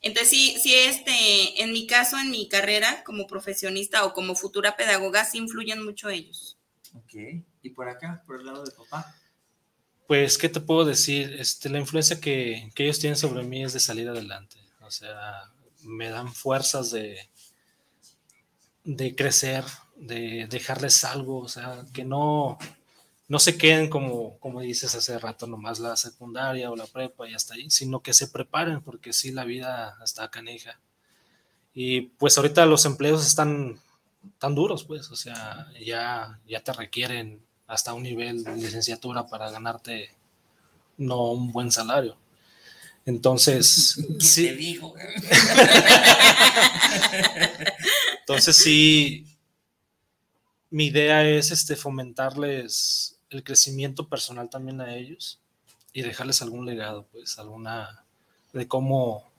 [0.00, 4.76] Entonces, sí, sí, este, en mi caso, en mi carrera como profesionista o como futura
[4.76, 6.58] pedagoga, sí influyen mucho ellos.
[6.92, 7.14] Ok,
[7.62, 9.14] y por acá, por el lado de papá.
[10.08, 11.36] Pues, ¿qué te puedo decir?
[11.38, 14.63] Este, la influencia que, que ellos tienen sobre mí es de salir adelante.
[14.86, 15.50] O sea,
[15.82, 17.28] me dan fuerzas de,
[18.84, 19.64] de crecer,
[19.96, 22.58] de dejarles algo, o sea, que no,
[23.28, 27.34] no se queden como, como dices hace rato, nomás la secundaria o la prepa y
[27.34, 30.78] hasta ahí, sino que se preparen, porque sí, la vida está canija.
[31.72, 33.80] Y pues ahorita los empleos están
[34.38, 39.50] tan duros, pues, o sea, ya, ya te requieren hasta un nivel de licenciatura para
[39.50, 40.10] ganarte
[40.96, 42.16] no un buen salario.
[43.06, 44.46] Entonces, sí.
[44.46, 44.94] Te digo.
[48.20, 49.26] Entonces, sí,
[50.70, 55.40] mi idea es este, fomentarles el crecimiento personal también a ellos
[55.92, 58.04] y dejarles algún legado, pues, alguna
[58.52, 59.30] de cómo,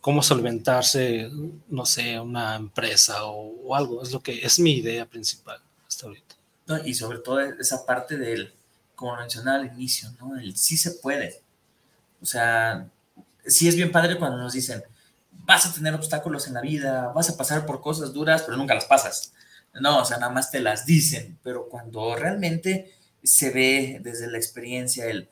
[0.00, 1.30] cómo solventarse,
[1.68, 4.02] no sé, una empresa o, o algo.
[4.02, 6.36] Es lo que es mi idea principal hasta ahorita.
[6.66, 8.52] No, y sobre todo esa parte del,
[8.94, 10.38] como mencionaba al inicio, ¿no?
[10.38, 11.42] El sí se puede.
[12.20, 12.88] O sea,
[13.46, 14.82] sí es bien padre cuando nos dicen,
[15.30, 18.74] vas a tener obstáculos en la vida, vas a pasar por cosas duras, pero nunca
[18.74, 19.32] las pasas.
[19.74, 24.36] No, o sea, nada más te las dicen, pero cuando realmente se ve desde la
[24.36, 25.28] experiencia el,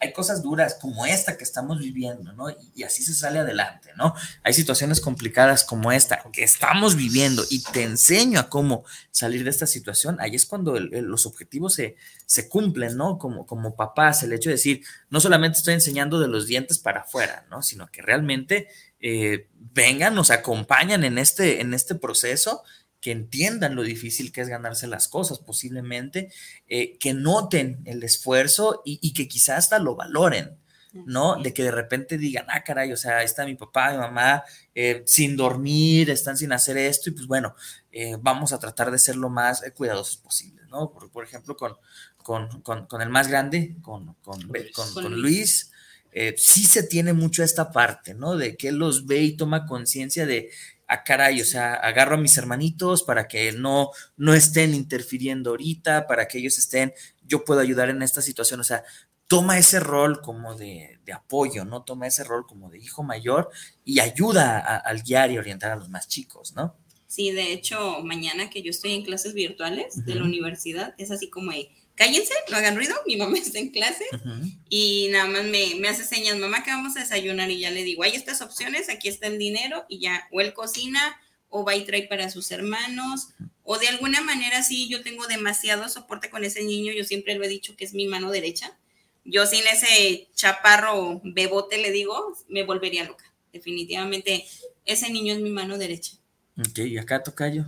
[0.00, 2.50] hay cosas duras como esta que estamos viviendo, ¿no?
[2.74, 4.14] Y, así se sale adelante, ¿no?
[4.42, 9.50] Hay situaciones complicadas como esta que estamos viviendo y te enseño a cómo salir de
[9.50, 10.18] esta situación.
[10.20, 11.96] Ahí es cuando los objetivos se,
[12.26, 13.18] se cumplen, ¿no?
[13.18, 17.00] Como, como papás, el hecho de decir, no solamente estoy enseñando de los dientes para
[17.00, 17.62] afuera, ¿no?
[17.62, 18.68] Sino que realmente
[19.00, 22.62] eh, vengan, nos acompañan en este, en este proceso
[23.04, 26.32] que entiendan lo difícil que es ganarse las cosas posiblemente,
[26.66, 30.56] eh, que noten el esfuerzo y, y, que quizás hasta lo valoren,
[31.04, 31.36] ¿no?
[31.36, 34.42] De que de repente digan, ah, caray, o sea, ahí está mi papá, mi mamá,
[34.74, 37.54] eh, sin dormir, están sin hacer esto, y pues bueno,
[37.92, 40.90] eh, vamos a tratar de ser lo más cuidadosos posible, ¿no?
[40.90, 41.74] Por, por ejemplo, con,
[42.22, 44.72] con, con, con, el más grande, con, con Luis,
[45.10, 45.72] Luis
[46.16, 48.36] eh, sí se tiene mucho esta parte, ¿no?
[48.36, 50.48] De que él los ve y toma conciencia de,
[50.88, 56.06] ah, caray, o sea, agarro a mis hermanitos para que no, no estén interfiriendo ahorita,
[56.06, 56.92] para que ellos estén,
[57.26, 58.84] yo puedo ayudar en esta situación, o sea,
[59.26, 61.82] toma ese rol como de, de apoyo, ¿no?
[61.82, 63.50] Toma ese rol como de hijo mayor
[63.84, 66.76] y ayuda a, al guiar y orientar a los más chicos, ¿no?
[67.06, 70.04] Sí, de hecho, mañana que yo estoy en clases virtuales uh -huh.
[70.04, 73.70] de la universidad, es así como de, cállense, no hagan ruido, mi mamá está en
[73.70, 74.58] clase uh -huh.
[74.68, 77.84] y nada más me, me, hace señas, mamá, que vamos a desayunar y ya le
[77.84, 81.76] digo, hay estas opciones, aquí está el dinero y ya, o él cocina o va
[81.76, 83.50] y trae para sus hermanos, uh -huh.
[83.62, 87.44] o de alguna manera sí, yo tengo demasiado soporte con ese niño, yo siempre lo
[87.44, 88.76] he dicho que es mi mano derecha,
[89.24, 94.44] yo sin ese chaparro bebote, le digo, me volvería loca, definitivamente,
[94.84, 96.12] ese niño es mi mano derecha.
[96.58, 97.64] Ok, y acá Tocayo.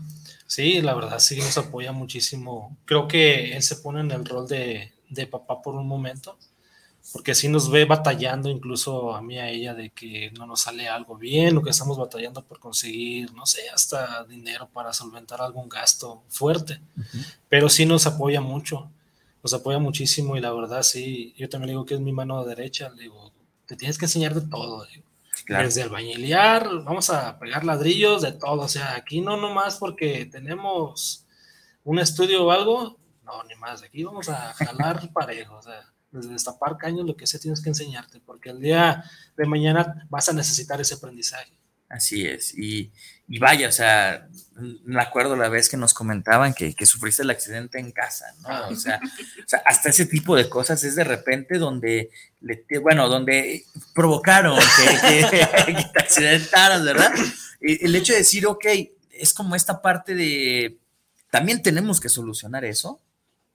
[0.47, 2.77] Sí, la verdad sí nos apoya muchísimo.
[2.85, 6.39] Creo que él se pone en el rol de, de papá por un momento,
[7.13, 10.89] porque sí nos ve batallando, incluso a mí a ella, de que no nos sale
[10.89, 15.69] algo bien, o que estamos batallando por conseguir, no sé, hasta dinero para solventar algún
[15.69, 16.81] gasto fuerte.
[16.97, 17.35] Uh -huh.
[17.49, 18.89] Pero sí nos apoya mucho,
[19.43, 22.45] nos apoya muchísimo y la verdad sí, yo también le digo que es mi mano
[22.45, 23.33] derecha, le digo,
[23.67, 25.06] te tienes que enseñar de todo, digo
[25.47, 25.65] Claro.
[25.67, 28.63] Desde albañilear, vamos a pegar ladrillos, de todo.
[28.63, 31.25] O sea, aquí no nomás porque tenemos
[31.85, 33.81] un estudio o algo, no, ni más.
[33.85, 35.55] Aquí vamos a jalar parejo.
[35.57, 39.05] O sea, desde destapar caños, lo que sea tienes que enseñarte, porque el día
[39.37, 41.57] de mañana vas a necesitar ese aprendizaje.
[41.89, 42.57] Así es.
[42.57, 42.91] Y,
[43.29, 44.29] y vaya, o sea,
[44.85, 48.69] me acuerdo la vez que nos comentaban que, que sufriste el accidente en casa, ¿no?
[48.69, 53.09] O sea, o sea, hasta ese tipo de cosas es de repente donde, le, bueno,
[53.09, 57.13] donde provocaron que, que, que te accidentaras, ¿verdad?
[57.61, 58.67] El hecho de decir, ok,
[59.11, 60.79] es como esta parte de,
[61.31, 63.01] también tenemos que solucionar eso,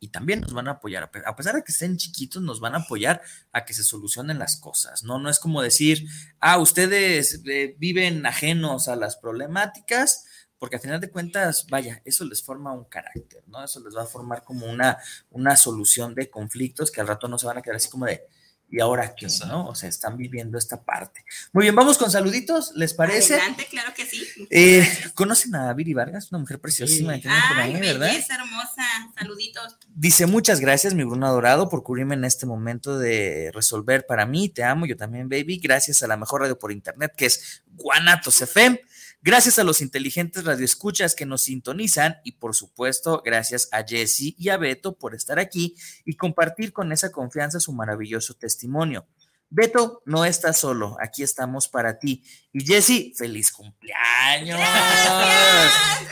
[0.02, 2.80] y también nos van a apoyar, a pesar de que estén chiquitos, nos van a
[2.80, 5.20] apoyar a que se solucionen las cosas, ¿no?
[5.20, 6.08] No es como decir,
[6.40, 10.26] ah, ustedes eh, viven ajenos a las problemáticas,
[10.58, 13.64] porque al final de cuentas, vaya, eso les forma un carácter, ¿no?
[13.64, 14.98] Eso les va a formar como una,
[15.30, 18.24] una solución de conflictos que al rato no se van a quedar así como de,
[18.72, 19.28] ¿y ahora qué?
[19.48, 19.68] ¿no?
[19.68, 21.24] O sea, están viviendo esta parte.
[21.52, 23.36] Muy bien, vamos con saluditos, ¿les parece?
[23.36, 24.26] Adelante, claro que sí.
[24.50, 26.32] Eh, ¿Conocen a Viri Vargas?
[26.32, 27.16] Una mujer preciosísima.
[27.16, 27.24] Sí.
[27.28, 28.16] Ay, ahí, ¿verdad?
[28.16, 28.84] Es hermosa,
[29.18, 29.78] saluditos.
[29.94, 34.50] Dice, muchas gracias, mi Bruno adorado, por cubrirme en este momento de resolver para mí.
[34.50, 35.60] Te amo, yo también, baby.
[35.60, 38.82] Gracias a la mejor radio por internet, que es Guanatos FM.
[39.24, 44.50] Gracias a los inteligentes radioescuchas que nos sintonizan y por supuesto gracias a Jesse y
[44.50, 49.06] a Beto por estar aquí y compartir con esa confianza su maravilloso testimonio.
[49.54, 52.24] Beto, no estás solo, aquí estamos para ti.
[52.54, 54.58] Y Jessy, feliz cumpleaños.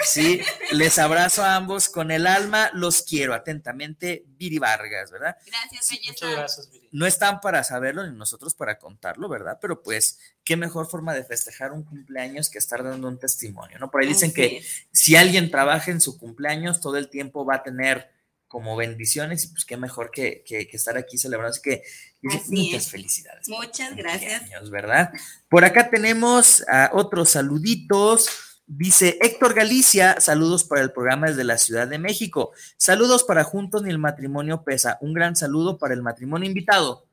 [0.03, 5.37] Sí, les abrazo a ambos con el alma, los quiero atentamente, Viri Vargas, ¿verdad?
[5.45, 6.11] Gracias, belleza.
[6.11, 6.89] Muchas gracias, Viri.
[6.91, 9.57] No están para saberlo ni nosotros para contarlo, ¿verdad?
[9.61, 13.89] Pero pues, qué mejor forma de festejar un cumpleaños que estar dando un testimonio, ¿no?
[13.89, 14.87] Por ahí dicen Así que es.
[14.91, 18.18] si alguien trabaja en su cumpleaños, todo el tiempo va a tener
[18.49, 21.51] como bendiciones y pues qué mejor que, que- que estar aquí celebrando.
[21.51, 21.83] Así que
[22.27, 22.91] Así muchas es.
[22.91, 23.47] felicidades.
[23.47, 24.39] Muchas gracias.
[24.41, 25.11] cumpleaños, ¿verdad?
[25.47, 28.27] Por acá tenemos a otros saluditos.
[28.71, 32.51] Dice Héctor Galicia, saludos para el programa desde la Ciudad de México.
[32.77, 34.97] Saludos para Juntos ni el matrimonio pesa.
[35.01, 37.07] Un gran saludo para el matrimonio invitado.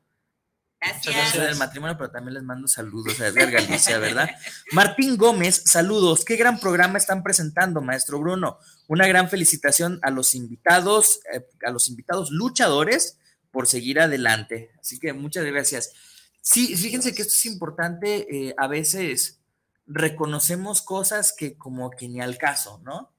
[0.79, 1.47] Muchas gracias Gracias.
[1.47, 4.29] del matrimonio, pero también les mando saludos a Edgar Galicia, ¿verdad?
[4.71, 6.23] Martín Gómez, saludos.
[6.23, 8.59] Qué gran programa están presentando, maestro Bruno.
[8.87, 13.17] Una gran felicitación a los invitados, eh, a los invitados luchadores
[13.51, 14.71] por seguir adelante.
[14.79, 15.93] Así que muchas gracias.
[16.41, 18.27] Sí, fíjense que esto es importante.
[18.29, 19.39] eh, a veces
[19.87, 23.11] reconocemos cosas que como que ni al caso, ¿no?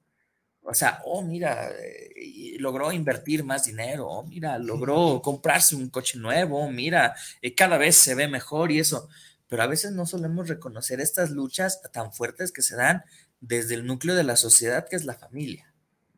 [0.69, 6.19] O sea, oh, mira, eh, logró invertir más dinero, oh, mira, logró comprarse un coche
[6.19, 9.09] nuevo, oh, mira, eh, cada vez se ve mejor y eso.
[9.47, 13.03] Pero a veces no solemos reconocer estas luchas tan fuertes que se dan
[13.41, 15.73] desde el núcleo de la sociedad, que es la familia,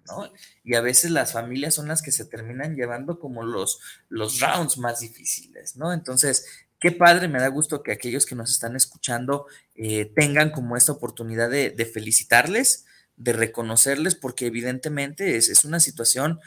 [0.05, 0.29] ¿no?
[0.65, 4.77] Y a veces las familias son las que se terminan llevando como los, los rounds
[4.77, 5.93] más difíciles, ¿no?
[5.93, 6.45] Entonces,
[6.77, 10.91] qué padre, me da gusto que aquellos que nos están escuchando eh, tengan como esta
[10.91, 12.85] oportunidad de, de felicitarles,
[13.23, 16.39] de reconocerles, porque evidentemente es, es una situación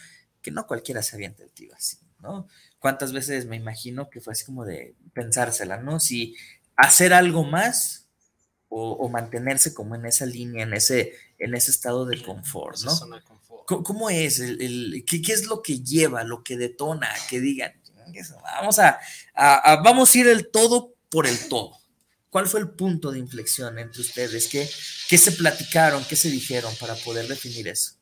[0.43, 2.47] que no cualquiera se avienta el así, ¿no?
[2.79, 6.01] ¿Cuántas veces me imagino que fue así como de pensársela, ¿no?
[6.01, 6.37] Si
[6.77, 8.07] hacer algo más
[8.69, 12.91] o, o mantenerse como en esa línea, en ese, en ese estado de confort, ¿no?
[12.91, 13.63] zona de confort.
[13.67, 14.41] ¿Cómo, cómo es?
[14.41, 17.73] El, el- ¿qué, qué es lo que lleva, lo que detona, que digan,
[18.43, 18.99] vamos a,
[19.35, 21.79] a- a- vamos a ir el todo por el todo?
[22.35, 24.49] ¿Cuál fue el punto de inflexión entre ustedes?
[24.49, 24.69] ¿Qué,
[25.09, 27.93] qué se platicaron, qué se dijeron para poder definir eso?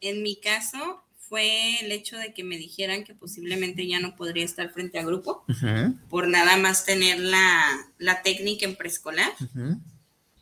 [0.00, 4.44] En mi caso fue el hecho de que me dijeran que posiblemente ya no podría
[4.44, 9.32] estar frente a grupo Ujú, por nada más tener la, la técnica en preescolar.
[9.40, 9.80] ujú,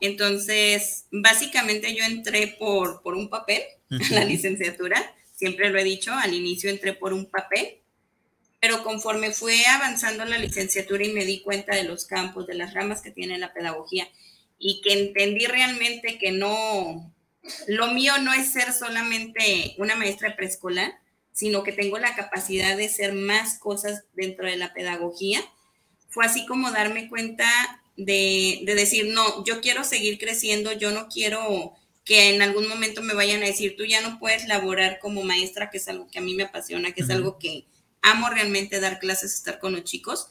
[0.00, 3.62] Entonces, básicamente yo entré por, por un papel
[3.98, 7.78] a la licenciatura, siempre lo he dicho, al inicio entré por un papel,
[8.64, 12.72] pero conforme fue avanzando la licenciatura y me di cuenta de los campos, de las
[12.72, 14.08] ramas que tiene la pedagogía
[14.58, 17.14] y que entendí realmente que no,
[17.68, 20.94] lo mío no es ser solamente una maestra preescolar,
[21.30, 25.42] sino que tengo la capacidad de ser más cosas dentro de la pedagogía.
[26.08, 27.46] Fue así como darme cuenta
[27.98, 31.74] de, de decir, no, yo quiero seguir creciendo, yo no quiero
[32.06, 35.68] que en algún momento me vayan a decir, tú ya no puedes laborar como maestra,
[35.68, 37.66] que es algo que a mí me apasiona, que es algo que
[38.04, 40.28] amo realmente dar clases, estar con los chicos.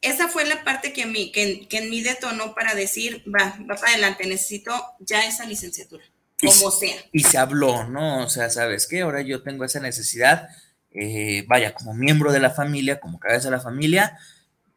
[0.00, 3.76] Esa fue la parte que, mí, que, que en mí detonó para decir, va, va
[3.76, 6.04] para adelante, necesito ya esa licenciatura,
[6.40, 6.96] como sea.
[7.12, 8.24] y se habló, ¿no?
[8.24, 9.00] O sea, ¿sabes qué?
[9.00, 10.48] Ahora yo tengo esa necesidad,
[10.92, 14.18] eh, vaya, como miembro de la familia, como cabeza de la familia,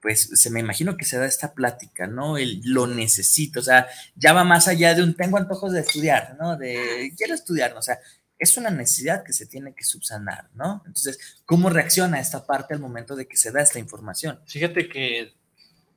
[0.01, 2.37] pues se me imagino que se da esta plática, ¿no?
[2.37, 6.35] El lo necesito, o sea, ya va más allá de un tengo antojos de estudiar,
[6.39, 6.57] ¿no?
[6.57, 7.79] De quiero estudiar, ¿no?
[7.79, 7.99] o sea,
[8.41, 10.81] es una necesidad que se tiene que subsanar, ¿no?
[10.85, 14.39] Entonces, ¿cómo reacciona esta parte al momento de que se da esta información?
[14.47, 15.33] Fíjate que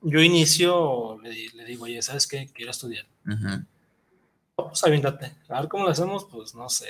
[0.03, 2.49] yo inicio, le, di- le digo, oye, ¿sabes qué?
[2.55, 3.07] Quiero estudiar.
[3.27, 3.65] Ujú,
[4.57, 6.89] Vamos a ver cómo lo hacemos, pues no sé.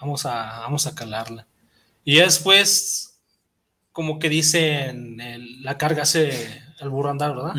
[0.00, 1.46] Vamos a, vamos a calarla.
[2.04, 3.18] Y después,
[3.92, 7.54] como que dicen, el- la carga hace el burro andar, ¿verdad?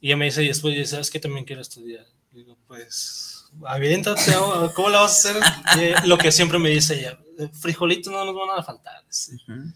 [0.00, 1.20] Y ella me dice, y después, ¿sabes qué?
[1.20, 2.04] También quiero estudiar.
[2.32, 3.25] Digo, pues,
[3.66, 4.32] aviéntate.
[4.74, 5.42] ¿cómo la vas a hacer?
[5.80, 7.18] Eh, lo que siempre me dice ella,
[7.60, 9.04] frijolitos no nos van a faltar.
[9.06, 9.34] dice.
[9.48, 9.72] Ujú.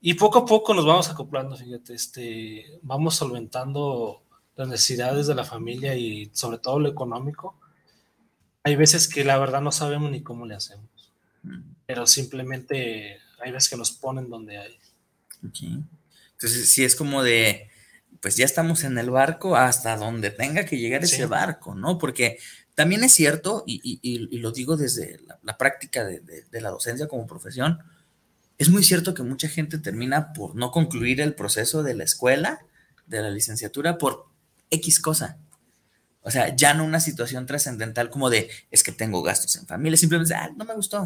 [0.00, 4.22] Y poco a poco nos vamos acoplando, fíjate, este, vamos solventando
[4.56, 7.58] las necesidades de la familia y sobre todo lo económico.
[8.62, 10.88] Hay veces que la verdad no sabemos ni cómo le hacemos,
[11.44, 11.54] Ujú.
[11.86, 14.78] pero simplemente hay veces que nos ponen donde hay.
[15.46, 15.84] Ok.
[16.32, 17.70] Entonces, sí es como de,
[18.20, 21.14] pues ya estamos en el barco hasta donde tenga que llegar Sí.
[21.14, 21.96] ese barco, ¿no?
[21.98, 22.38] Porque
[22.74, 27.78] también es cierto, y, lo digo desde la, práctica de la docencia como profesión,
[28.58, 32.60] es muy cierto que mucha gente termina por no concluir el proceso de la escuela,
[33.06, 34.26] de la licenciatura, por
[34.70, 35.38] X cosa.
[36.22, 39.96] O sea, ya no una situación trascendental como de, es que tengo gastos en familia,
[39.96, 41.04] simplemente, ah, no me gustó.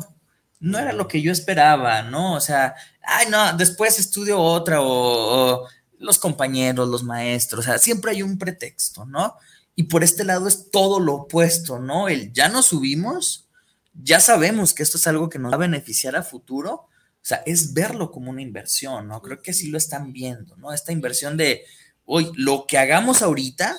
[0.61, 2.35] No era lo que yo esperaba, ¿no?
[2.35, 7.79] O sea, ay, no, después estudio otra o, o los compañeros, los maestros, o sea,
[7.79, 9.35] siempre hay un pretexto, ¿no?
[9.79, 12.09] Y por este lado es todo lo opuesto, ¿no?
[12.09, 13.49] El ya nos subimos,
[13.95, 16.89] ya sabemos que esto es algo que nos va a beneficiar a futuro, o
[17.23, 19.23] sea, es verlo como una inversión, ¿no?
[19.23, 20.73] Creo que así lo están viendo, ¿no?
[20.73, 21.65] Esta inversión de,
[22.05, 23.79] hoy, lo que hagamos ahorita,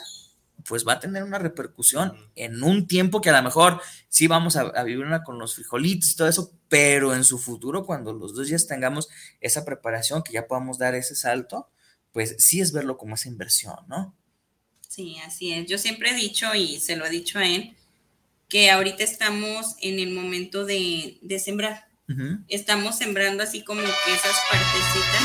[0.63, 4.55] pues va a tener una repercusión en un tiempo que a lo mejor sí vamos
[4.55, 8.13] a, a, vivir una con los frijolitos y todo eso, pero en su futuro, cuando
[8.13, 9.09] los dos ya tengamos
[9.41, 11.69] esa preparación, que ya podamos dar ese salto,
[12.13, 14.15] pues sí es verlo como esa inversión, ¿no?
[14.99, 15.65] Sí, así es.
[15.65, 17.73] Yo siempre he dicho, y se lo he dicho a él,
[18.49, 21.85] que ahorita estamos en el momento de, de sembrar.
[22.09, 22.43] Uh -huh.
[22.49, 25.21] Estamos sembrando así como que esas partecitas.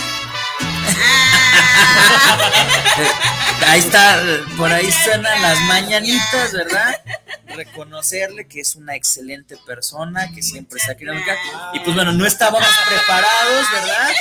[3.67, 4.23] ahí está,
[4.57, 6.95] por ahí suenan las mañanitas, ¿verdad?
[7.49, 11.05] Reconocerle que es una excelente persona, que siempre está aquí
[11.73, 14.13] Y pues bueno, no estábamos preparados, ¿verdad?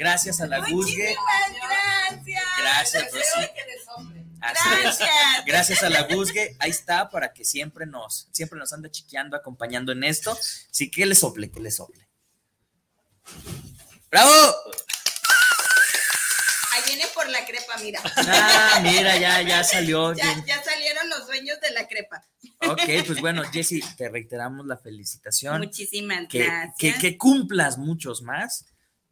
[0.00, 1.14] Gracias a la Guzgue.
[2.08, 2.44] Gracias.
[2.58, 3.26] Gracias, pues.
[4.40, 5.10] Así Gracias.
[5.44, 9.92] Gracias a la Guzgue, ahí está para que siempre nos, siempre nos anda chiqueando, acompañando
[9.92, 10.34] en esto.
[10.70, 12.08] Sí, que le sople, que le sople.
[14.10, 14.32] ¡Bravo!
[16.72, 18.00] Ahí viene por la crepa, mira.
[18.16, 20.14] Ah, mira, ya, ya salió.
[20.14, 22.24] Ya, ya salieron los dueños de la crepa.
[22.66, 25.58] Ok, pues bueno, Jessy, te reiteramos la felicitación.
[25.58, 26.74] Muchísimas que, gracias.
[26.78, 28.64] Que, que, cumplas muchos más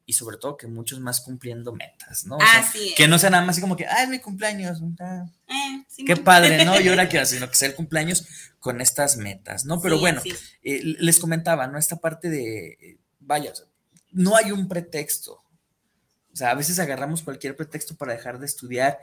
[0.09, 2.39] y sobre todo que muchos más cumpliendo metas, ¿no?
[2.39, 2.95] O Así sea, es.
[2.95, 4.81] Que no sea nada más así como que, ah, es mi cumpleaños.
[5.01, 6.25] Ah, Eh, sí, Qué no.
[6.25, 6.73] padre, ¿no?
[6.81, 8.27] Y ahora quiero, sino que sea el cumpleaños
[8.59, 9.83] con estas metas, ¿no?
[9.83, 10.23] Pero Sí, bueno,
[10.63, 11.77] eh, les comentaba, ¿no?
[11.79, 13.67] Esta parte de, eh, vaya, o sea,
[14.11, 15.43] no hay un pretexto.
[16.33, 18.99] O sea, a veces agarramos cualquier pretexto para dejar de estudiar,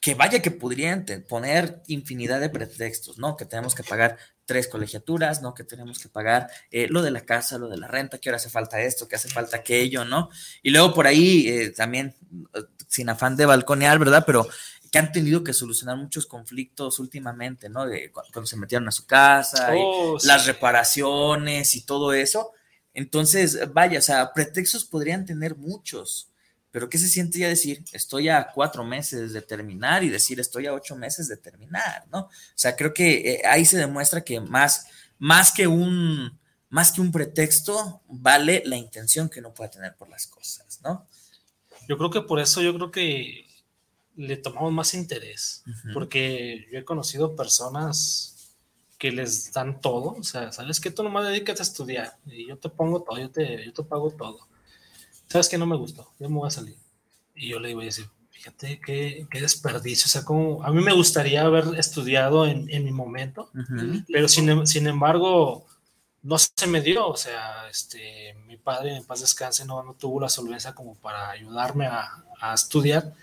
[0.00, 3.36] que vaya que podrían poner infinidad de pretextos, ¿no?
[3.36, 4.18] Que tenemos que pagar
[4.52, 5.54] tres colegiaturas, ¿no?
[5.54, 8.36] Que tenemos que pagar eh, lo de la casa, lo de la renta, que ahora
[8.36, 10.28] hace falta esto, que hace falta aquello, ¿no?
[10.62, 12.14] Y luego por ahí eh, también,
[12.54, 14.24] eh, sin afán de balconear, ¿verdad?
[14.26, 14.46] Pero
[14.90, 17.86] que han tenido que solucionar muchos conflictos últimamente, ¿no?
[17.86, 20.26] De cu- cuando se metieron a su casa, y Oh, sí.
[20.26, 22.52] las reparaciones y todo eso.
[22.94, 26.28] Entonces, vaya, o sea, pretextos podrían tener muchos,
[26.72, 30.66] pero ¿qué se siente ya decir, estoy a cuatro meses de terminar y decir, estoy
[30.66, 32.20] a ocho meses de terminar, ¿no?
[32.20, 34.86] O sea, creo que eh, ahí se demuestra que más,
[35.18, 36.38] más que un,
[36.70, 41.06] más que un pretexto, vale la intención que uno pueda tener por las cosas, ¿no?
[41.86, 43.46] Yo creo que por eso yo creo que
[44.16, 45.62] le tomamos más interés,
[45.92, 48.56] porque yo he conocido personas
[48.98, 52.56] que les dan todo, o sea, sabes que tú nomás dedícate a estudiar y yo
[52.56, 54.48] te pongo todo, yo te, yo te pago todo.
[55.32, 56.76] Sabes que no me gustó, yo me voy a salir.
[57.34, 60.82] Y yo le voy a decir, fíjate qué, qué desperdicio, o sea, como a mí
[60.82, 64.04] me gustaría haber estudiado en, en mi momento, Ujú.
[64.12, 65.66] pero sin, em- sin embargo
[66.22, 70.20] no se me dio, o sea, este, mi padre en paz descanse no, no tuvo
[70.20, 72.08] la solvencia como para ayudarme a,
[72.40, 73.14] a estudiar,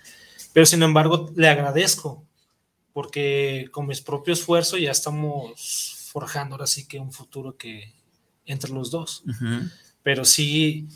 [0.52, 2.24] pero sin embargo le agradezco,
[2.92, 7.92] porque con mis propio esfuerzo ya estamos forjando ahora sí que un futuro que
[8.46, 9.70] entre los dos, Ujú.
[10.02, 10.88] pero sí,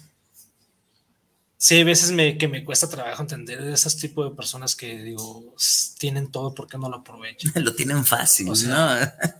[1.66, 5.54] sí hay veces me, que me cuesta trabajo entender esos tipos de personas que digo,
[5.58, 7.52] "S- tienen todo, ¿por qué no lo aprovechan?
[7.64, 9.28] Lo tienen fácil, O sea, ¿no?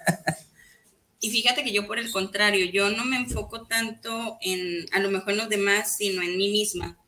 [1.20, 5.10] Y fíjate que yo por el contrario, yo no me enfoco tanto en a lo
[5.10, 6.98] mejor en los demás, sino en mí misma.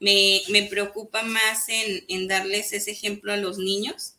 [0.00, 4.14] Me, me preocupa más en, en darles ese ejemplo a los niños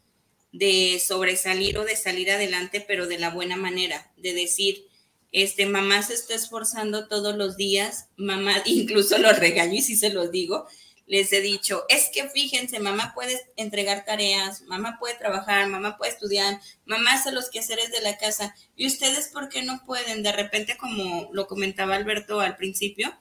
[0.53, 4.85] de sobresalir o de salir adelante, pero de la buena manera, de decir,
[5.31, 10.09] este, mamá se está esforzando todos los días, mamá, incluso los regaño y si se
[10.09, 10.67] los digo,
[11.07, 16.11] les he dicho, es que fíjense, mamá puede entregar tareas, mamá puede trabajar, mamá puede
[16.11, 20.23] estudiar, mamá hace los quehaceres de la casa, y ustedes, ¿por qué no pueden?
[20.23, 23.13] De repente, como lo comentaba Alberto al principio,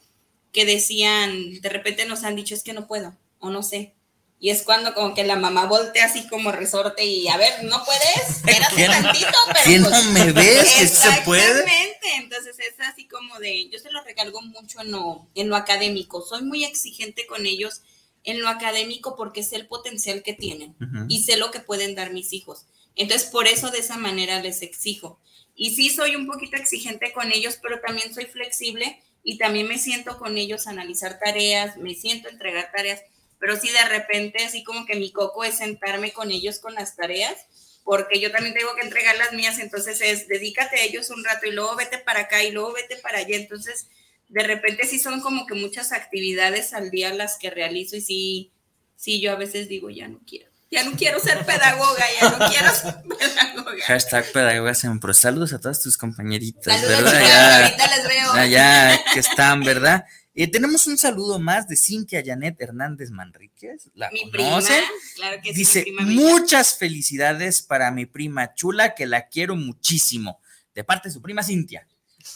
[0.52, 3.94] que decían, de repente nos han dicho, es que no puedo, o no sé.
[4.42, 7.84] Y es cuando como que la mamá voltea así como resorte y, a ver, ¿no
[7.84, 8.36] puedes?
[8.38, 10.72] Espérate ¿Qué no- tantito, pero ¿Qué pues, no me ves?
[10.78, 11.42] ¿Que se puede?
[11.50, 15.56] Exactamente, entonces es así como de, yo se lo recargo mucho en lo, en lo
[15.56, 17.82] académico, soy muy exigente con ellos
[18.24, 21.04] en lo académico porque sé el potencial que tienen Ujú.
[21.08, 22.64] y sé lo que pueden dar mis hijos.
[22.96, 25.20] Entonces, por eso de esa manera les exijo.
[25.54, 29.78] Y sí soy un poquito exigente con ellos, pero también soy flexible y también me
[29.78, 33.02] siento con ellos a analizar tareas, me siento a entregar tareas,
[33.40, 36.94] pero sí de repente así como que mi coco es sentarme con ellos con las
[36.94, 37.34] tareas,
[37.82, 41.46] porque yo también tengo que entregar las mías, entonces es dedícate a ellos un rato
[41.46, 43.88] y luego vete para acá y luego vete para allá, entonces
[44.28, 48.52] de repente sí son como que muchas actividades al día las que realizo y sí,
[48.94, 52.48] sí yo a veces digo ya no quiero, ya no quiero ser pedagoga, ya no
[52.48, 53.84] quiero ser pedagoga.
[53.86, 55.12] Hashtag pedagogas en pro.
[55.14, 57.20] Saludos a todas tus compañeritas, Saludos, ¿verdad?
[57.26, 58.32] Ya- ahorita les veo.
[58.34, 60.04] Ah, ya que están, ¿verdad?
[60.34, 63.90] Eh, tenemos un saludo más de Cintia Janet Hernández Manríquez.
[63.94, 64.84] ¿La Mi prima, conocen?
[65.16, 69.56] claro que sí, Dice, mi prima muchas felicidades para mi prima chula, que la quiero
[69.56, 70.40] muchísimo.
[70.74, 71.86] De parte de su prima Cintia.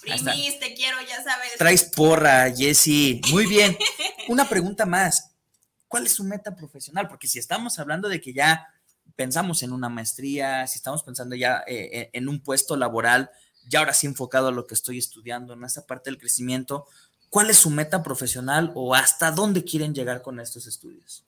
[0.01, 1.53] Primis, te quiero, ya sabes.
[1.59, 3.21] Traes porra, Jessy.
[3.31, 3.77] Muy bien.
[4.29, 5.31] Una pregunta más.
[5.89, 7.07] ¿Cuál es su meta profesional?
[7.07, 8.67] Porque si estamos hablando de que ya
[9.15, 13.31] pensamos en una maestría, si estamos pensando ya eh, eh, en un puesto laboral,
[13.69, 16.87] ya ahora sí enfocado a lo que estoy estudiando, en esa parte del crecimiento,
[17.31, 21.25] ¿cuál es su meta profesional o hasta dónde quieren llegar con estos estudios?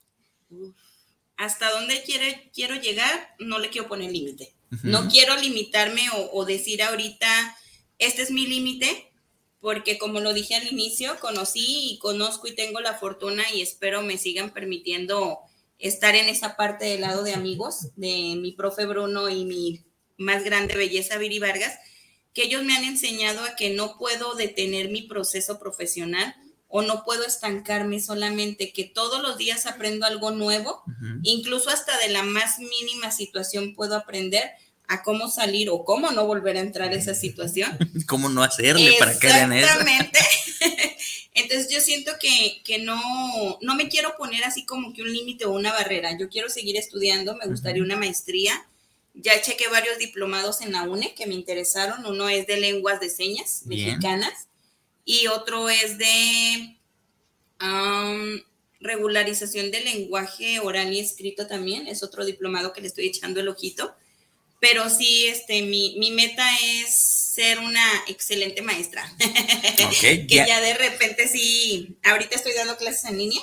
[1.37, 4.53] Hasta dónde quiere, quiero llegar, no le quiero poner límite.
[4.83, 7.57] No quiero limitarme o, o decir ahorita,
[7.99, 9.11] este es mi límite,
[9.61, 14.01] porque como lo dije al inicio, conocí y conozco y tengo la fortuna y espero
[14.01, 15.39] me sigan permitiendo
[15.79, 19.83] estar en esa parte del lado de amigos de mi profe Bruno y mi
[20.17, 21.77] más grande belleza Viri Vargas,
[22.37, 26.35] que ellos me han enseñado a que no puedo detener mi proceso profesional
[26.67, 30.83] o no puedo estancarme solamente, que todos los días aprendo algo nuevo,
[31.23, 34.51] incluso hasta de la más mínima situación puedo aprender
[34.87, 37.75] a cómo salir o cómo no volver a entrar a esa situación.
[38.07, 39.65] ¿Cómo no hacerle para que en eso?
[39.65, 40.19] Exactamente.
[41.33, 43.01] Entonces yo siento que, que, no,
[43.61, 46.15] no me quiero poner así como que un límite o una barrera.
[46.19, 48.63] Yo quiero seguir estudiando, me gustaría una maestría.
[49.19, 52.05] Ya chequé varios diplomados en la UNE que me interesaron.
[52.05, 54.47] Uno es de lenguas de señas mexicanas
[55.05, 56.77] y otro es de
[58.79, 61.87] regularización del lenguaje oral y escrito también.
[61.87, 63.95] Es otro diplomado que le estoy echando el ojito
[64.59, 69.11] pero sí, este, mi, mi meta es ser una excelente maestra.
[70.01, 70.59] que ya.
[70.59, 73.41] de repente sí, ahorita estoy dando clases en línea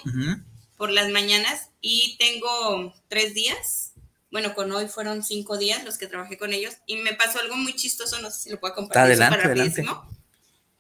[0.77, 3.93] por las mañanas y tengo tres días.
[4.35, 7.55] Bueno, con hoy fueron cinco días los que trabajé con ellos y me pasó algo
[7.55, 9.01] muy chistoso, no sé si lo puedo compartir.
[9.01, 9.85] Adelante, adelante.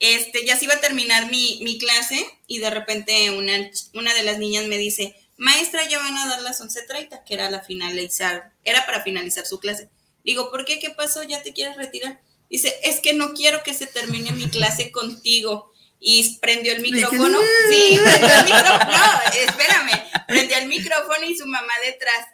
[0.01, 4.25] Este, ya se iba a terminar mi, mi clase y de repente una, una de
[4.25, 8.51] las niñas me dice, maestra, ya van a dar las 11.30, que era la finalizar,
[8.65, 9.89] era para finalizar su clase.
[10.25, 10.81] Digo, ¿por qué?
[10.81, 11.23] ¿Qué pasó?
[11.23, 12.21] ¿Ya te quieres retirar?
[12.51, 15.73] Dice, es que no quiero que se termine mi clase contigo.
[16.01, 17.39] Y prendió el micrófono.
[17.71, 18.91] Sí, prendió el micrófono.
[18.91, 20.03] No, espérame.
[20.27, 22.34] Prendió el micrófono y su mamá detrás.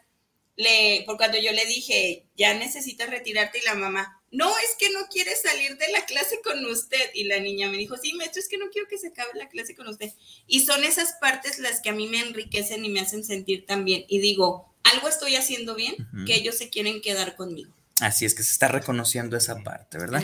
[0.61, 4.91] Le, por cuando yo le dije, ya necesitas retirarte y la mamá, no, es que
[4.91, 7.11] no quiere salir de la clase con usted.
[7.15, 9.49] Y la niña me dijo, sí, maestro, es que no quiero que se acabe la
[9.49, 10.13] clase con usted.
[10.47, 13.85] Y son esas partes las que a mí me enriquecen y me hacen sentir tan
[13.85, 14.05] bien.
[14.09, 15.95] Y digo, algo estoy haciendo bien,
[16.27, 17.73] que ellos se quieren quedar conmigo.
[18.01, 20.23] Así es que se está reconociendo esa parte, ¿verdad?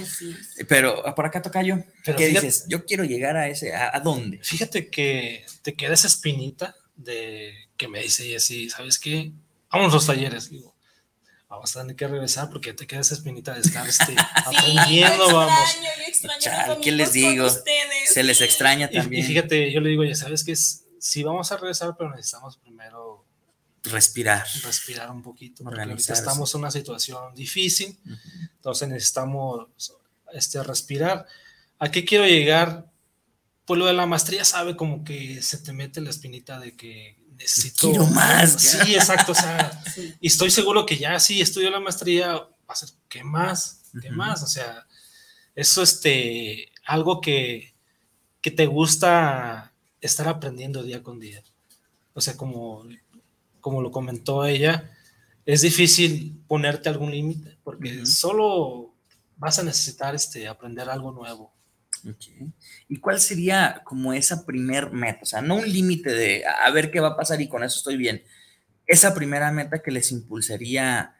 [0.66, 1.76] Pero ah, por acá toca yo.
[2.04, 2.64] ¿Qué dices?
[2.68, 4.38] Yo quiero llegar a ese, ¿a, dónde?
[4.42, 9.32] Fíjate que te queda esa espinita de que me dice y así, ¿sabes qué?
[9.76, 10.50] Vamos a los talleres.
[10.50, 10.74] Digo,
[11.48, 15.76] vamos a tener que regresar porque te queda esa espinita de estar este, aprendiendo, vamos.
[16.82, 17.48] ¿Qué les digo?
[18.06, 19.22] Se les extraña también.
[19.22, 23.26] Y, fíjate, yo le digo, ya sabes que sí vamos a regresar, pero necesitamos primero
[23.82, 24.46] respirar.
[24.62, 25.62] Respirar un poquito.
[25.96, 27.98] Estamos en una situación difícil,
[28.56, 29.66] entonces necesitamos
[30.32, 31.26] este, respirar.
[31.78, 32.86] ¿A qué quiero llegar?
[33.66, 37.18] Pues lo de la maestría sabe como que se te mete la espinita de que
[37.36, 38.52] necesito Quiero más.
[38.60, 39.32] Sí, exacto.
[39.32, 39.82] O sea,
[40.20, 43.82] y estoy seguro que ya sí estudio la maestría, va a ser, ¿qué más?
[44.00, 44.42] ¿Qué más?
[44.42, 44.86] O sea,
[45.54, 47.74] eso este, algo que,
[48.40, 51.42] que te gusta estar aprendiendo día con día.
[52.12, 52.86] O sea, como
[53.66, 54.92] como lo comentó ella,
[55.44, 58.94] es difícil ponerte algún límite porque solo
[59.36, 61.52] vas a necesitar este, aprender algo nuevo.
[62.88, 65.20] ¿Y cuál sería como esa primer meta?
[65.22, 67.78] O sea, no un límite de a ver qué va a pasar y con eso
[67.78, 68.22] estoy bien.
[68.86, 71.14] Esa primera meta que les impulsaría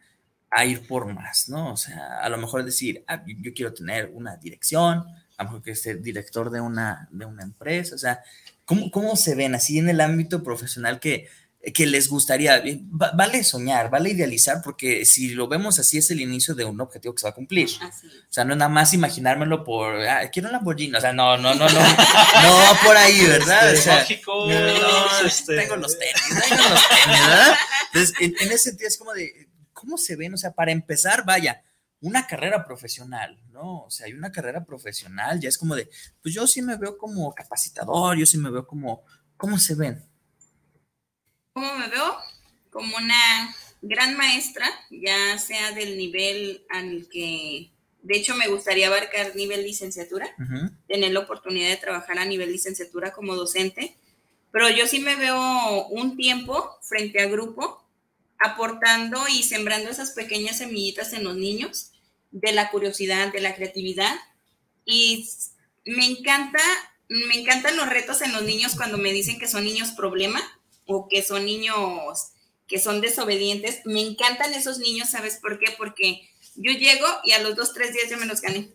[0.49, 1.73] a ir por más, ¿no?
[1.73, 5.05] O sea, a lo mejor decir, ah, yo quiero tener una dirección,
[5.37, 8.23] a lo mejor que ser director de una, de una empresa, o sea,
[8.65, 11.27] ¿cómo, ¿cómo se ven así en el ámbito profesional que
[11.73, 12.57] que les gustaría.
[12.57, 16.79] Eh, vale soñar, vale idealizar, porque si lo vemos así es el inicio de un
[16.79, 17.69] objetivo que se va a cumplir.
[17.69, 21.37] O sea, no es nada más imaginármelo por, ah, quiero un Lamborghini, o sea, no,
[21.37, 23.73] no, no, no, no por ahí, ¿verdad?
[23.73, 25.57] Este, o sea, no, este...
[25.57, 27.55] tengo los tenis, tengo los tenis, ¿verdad?
[27.87, 30.33] Entonces, en, en, ese sentido es como de, ¿cómo se ven?
[30.33, 31.63] O sea, para empezar, vaya,
[31.99, 33.83] una carrera profesional, ¿no?
[33.83, 35.89] O sea, hay una carrera profesional, ya es como de,
[36.21, 39.03] pues yo sí me veo como capacitador, yo sí me veo como,
[39.35, 40.05] ¿cómo se ven?
[41.57, 42.15] ¿Cómo me veo?
[42.69, 47.71] Como una gran maestra, ya sea del nivel al que,
[48.03, 50.35] de hecho, me gustaría abarcar nivel licenciatura,
[50.87, 53.97] tener la oportunidad de trabajar a nivel licenciatura como docente,
[54.51, 57.83] pero yo sí me veo un tiempo frente a grupo
[58.37, 61.91] aportando y sembrando esas pequeñas semillitas en los niños
[62.29, 64.13] de la curiosidad, de la creatividad
[64.85, 65.27] y
[65.87, 66.61] me encanta,
[67.09, 70.39] me encantan los retos en los niños cuando me dicen que son niños problema
[70.87, 72.31] o que son niños
[72.67, 73.81] que son desobedientes.
[73.85, 75.73] Me encantan esos niños, ¿sabes por qué?
[75.77, 78.69] Porque yo llego y a los dos, tres días ya me los gané.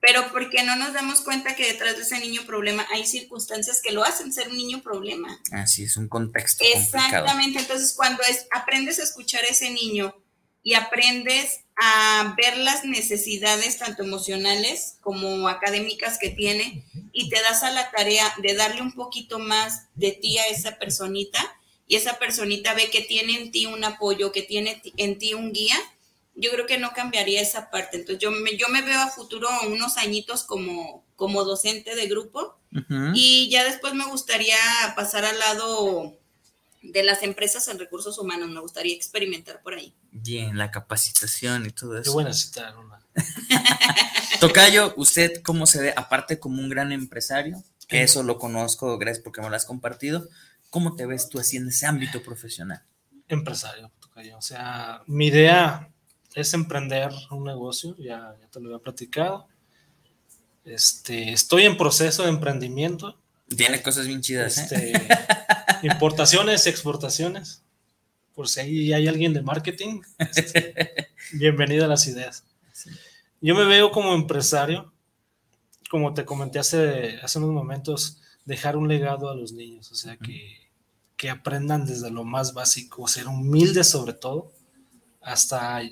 [0.00, 3.92] pero porque no nos damos cuenta que detrás de ese niño problema hay circunstancias que
[3.92, 5.38] lo hacen ser un niño problema.
[5.52, 6.64] Así es, un contexto.
[6.74, 10.14] Exactamente, entonces cuando es, aprendes a escuchar a ese niño
[10.62, 17.62] y aprendes a ver las necesidades tanto emocionales como académicas que tiene y te das
[17.62, 21.40] a la tarea de darle un poquito más de ti a esa personita
[21.86, 25.52] y esa personita ve que tiene en ti un apoyo, que tiene en ti un
[25.52, 25.76] guía,
[26.34, 27.98] yo creo que no cambiaría esa parte.
[27.98, 32.56] Entonces yo me, yo me veo a futuro unos añitos como, como docente de grupo
[33.14, 34.56] y ya después me gustaría
[34.96, 36.16] pasar al lado
[36.82, 39.94] de las empresas en recursos humanos, me gustaría experimentar por ahí.
[40.10, 42.10] Bien, la capacitación y todo eso.
[42.10, 42.74] Qué buena cita,
[44.40, 45.94] Tocayo, ¿usted cómo se ve?
[45.96, 50.28] Aparte como un gran empresario, que eso lo conozco, gracias porque me lo has compartido,
[50.70, 52.82] ¿cómo te ves tú así en ese ámbito profesional?
[53.28, 54.38] Empresario, Tocayo.
[54.38, 55.90] O sea, mi idea
[56.34, 59.46] es emprender un negocio, ya, ya te lo había platicado.
[60.64, 63.21] Este, estoy en proceso de emprendimiento.
[63.56, 64.92] Tiene cosas bien chidas, ¿eh?
[64.92, 67.62] este, Importaciones, exportaciones.
[68.34, 72.44] Por si ahí hay alguien de marketing, este, bienvenido a las ideas.
[73.40, 74.92] Yo me veo como empresario,
[75.90, 80.16] como te comenté hace, hace unos momentos, dejar un legado a los niños, o sea,
[80.16, 80.70] que,
[81.16, 84.52] que aprendan desde lo más básico, ser humildes sobre todo,
[85.20, 85.82] hasta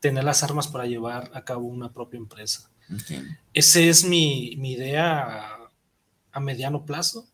[0.00, 2.70] tener las armas para llevar a cabo una propia empresa.
[3.54, 5.59] Esa es mi, mi idea
[6.32, 7.26] a, mediano plazo.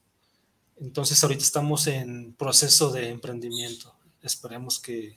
[0.80, 3.94] Entonces ahorita estamos en proceso de emprendimiento.
[4.22, 5.16] Esperemos que,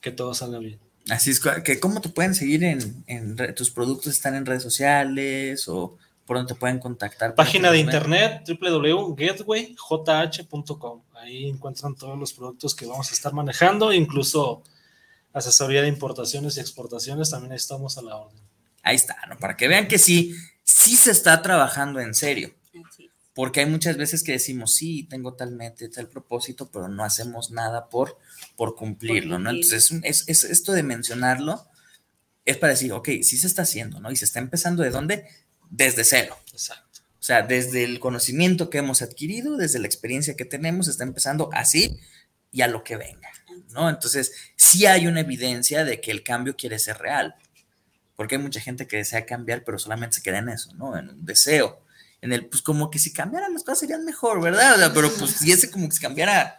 [0.00, 0.80] que todo salga bien.
[1.10, 4.12] Así es, que ¿cómo te pueden seguir en, en tus productos?
[4.12, 7.34] ¿Están en redes sociales o por dónde te pueden contactar?
[7.34, 11.02] Página de internet www.getwayjh.com.
[11.14, 14.62] Ahí encuentran todos los productos que vamos a estar manejando, incluso
[15.32, 18.40] asesoría de importaciones y exportaciones, también estamos a la orden.
[18.82, 19.38] Ahí está, ¿no?
[19.38, 20.34] Para que vean que sí,
[20.64, 22.54] sí se está trabajando en serio.
[23.34, 27.50] Porque hay muchas veces que decimos, sí, tengo tal meta, tal propósito, pero no hacemos
[27.50, 28.18] nada por,
[28.56, 29.50] por cumplirlo, ¿no?
[29.50, 31.66] Entonces, es, es, esto de mencionarlo
[32.44, 34.10] es para decir, ok, sí se está haciendo, ¿no?
[34.10, 35.26] Y se está empezando de dónde?
[35.70, 36.36] Desde cero.
[36.52, 37.00] Exacto.
[37.18, 41.50] O sea, desde el conocimiento que hemos adquirido, desde la experiencia que tenemos, está empezando
[41.52, 42.00] así
[42.50, 43.30] y a lo que venga.
[43.70, 43.88] ¿no?
[43.88, 47.36] Entonces, sí hay una evidencia de que el cambio quiere ser real,
[48.16, 50.96] porque hay mucha gente que desea cambiar, pero solamente se queda en eso, ¿no?
[50.96, 51.82] En un deseo,
[52.20, 54.90] en el, pues como que si cambiaran las cosas serían mejor, ¿verdad?
[54.94, 56.58] pero pues si ese como que se cambiara...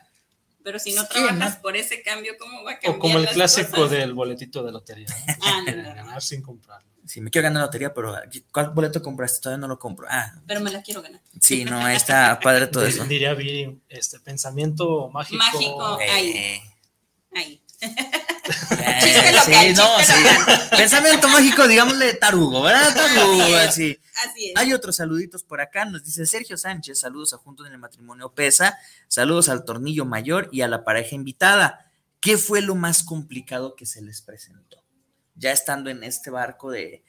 [0.63, 2.95] Pero si no trabajas por ese cambio, ¿cómo va a cambiar?
[2.95, 5.33] O como el clásico del boletito de lotería, ¿no?
[5.41, 6.87] Ah, no, no, Ganar sin comprarlo.
[7.05, 8.15] Sí, me quiero ganar la lotería, pero
[8.51, 9.41] ¿cuál boleto compraste?
[9.41, 10.07] Todavía no lo compro.
[10.09, 10.33] Ah.
[10.47, 11.19] Pero me la quiero ganar.
[11.41, 13.03] Sí, no, ahí está padre todo eso.
[13.05, 15.43] Diría Viri, este pensamiento mágico.
[15.43, 16.61] Mágico, ahí.
[17.35, 17.61] Ahí.
[18.43, 20.13] Eh, sí, no, sí.
[20.71, 22.93] Pensamiento mágico, digámosle tarugo, ¿verdad?
[22.95, 23.97] Tarugo, así.
[24.15, 24.53] Así es.
[24.57, 28.33] Hay otros saluditos por acá, nos dice Sergio Sánchez, saludos a Juntos en el Matrimonio
[28.33, 28.77] Pesa,
[29.07, 31.91] saludos al Tornillo Mayor y a la pareja invitada.
[32.19, 34.83] ¿Qué fue lo más complicado que se les presentó?
[35.35, 37.03] Ya estando en este barco de,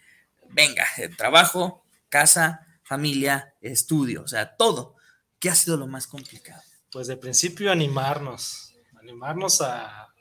[0.51, 4.97] venga, trabajo, casa, familia, estudio, o sea, todo.
[5.39, 6.63] ¿Qué ha sido lo más complicado?
[6.91, 10.14] Pues de principio animarnos, animarnos a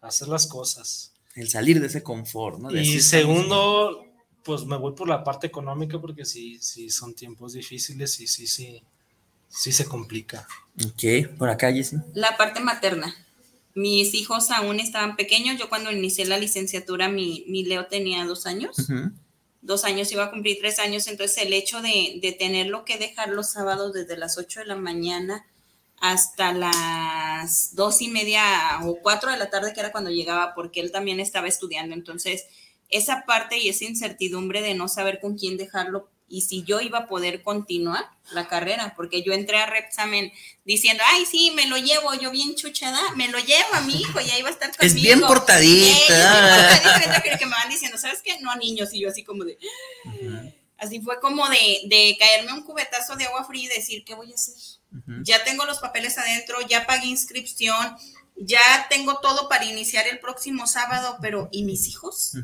[0.00, 1.12] hacer las cosas.
[1.34, 2.70] El salir de ese confort, ¿no?
[2.70, 4.06] y segundo,
[4.42, 8.46] pues me voy por la parte económica porque sí, sí son tiempos difíciles y sí,
[8.46, 8.82] sí,
[9.48, 10.46] sí se complica.
[10.84, 11.96] Ok, por acá, Jessy.
[12.14, 13.14] La parte materna.
[13.74, 15.58] Mis hijos aún estaban pequeños.
[15.58, 18.76] Yo cuando inicié la licenciatura, mi, mi Leo tenía dos años.
[19.60, 21.06] Dos años, iba a cumplir tres años.
[21.08, 24.76] Entonces el hecho de, de tenerlo que dejar los sábados desde las ocho de la
[24.76, 25.44] mañana
[26.00, 30.80] hasta las dos y media o cuatro de la tarde, que era cuando llegaba, porque
[30.80, 31.94] él también estaba estudiando.
[31.94, 32.46] Entonces,
[32.90, 36.98] esa parte y esa incertidumbre de no saber con quién dejarlo y si yo iba
[37.00, 40.32] a poder continuar la carrera, porque yo entré a Repsamen
[40.64, 44.20] diciendo, ay, sí, me lo llevo, yo bien chuchada, me lo llevo a mi hijo
[44.20, 44.96] y ahí va a estar conmigo.
[44.96, 46.72] Es bien portadita.
[46.74, 48.40] es bien portadita, que me van diciendo, ¿sabes qué?
[48.40, 49.56] No a niños, y yo así como de...
[50.78, 54.30] Así fue como de, de caerme un cubetazo de agua fría y decir, ¿qué voy
[54.30, 54.54] a hacer?
[55.24, 57.96] Ya tengo los papeles adentro, ya pagué inscripción,
[58.36, 62.34] ya tengo todo para iniciar el próximo sábado, pero ¿y mis hijos?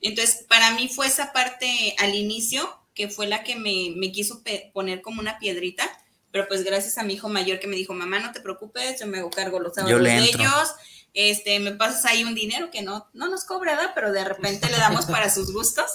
[0.00, 4.42] Entonces, para mí fue esa parte al inicio que fue la que me, me quiso
[4.72, 5.84] poner como una piedrita,
[6.30, 9.06] pero pues gracias a mi hijo mayor que me dijo, mamá, no te preocupes, yo
[9.06, 10.74] me hago cargo los sábados de ellos,
[11.12, 13.92] este, me pasas ahí un dinero que no, no nos cobra, ¿verdad?
[13.94, 15.90] Pero de repente le damos para sus gustos.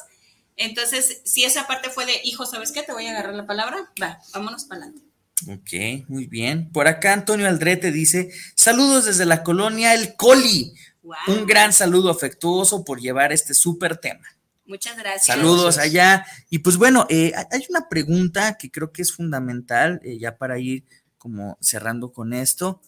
[0.57, 2.83] Entonces, si esa parte fue de, hijo, ¿sabes qué?
[2.83, 5.05] Te voy a agarrar la palabra, va, vámonos para adelante.
[5.49, 6.71] Ok, muy bien.
[6.71, 10.73] Por acá Antonio Aldrete dice, saludos desde la colonia El Coli.
[11.27, 14.25] Un gran saludo afectuoso por llevar este súper tema.
[14.65, 15.25] Muchas gracias.
[15.25, 16.25] Saludos allá.
[16.49, 20.57] Y pues bueno, eh, hay una pregunta que creo que es fundamental, eh, ya para
[20.57, 20.85] ir
[21.17, 22.81] como cerrando con esto.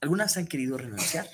[0.00, 1.28] ¿Algunas han querido renunciar?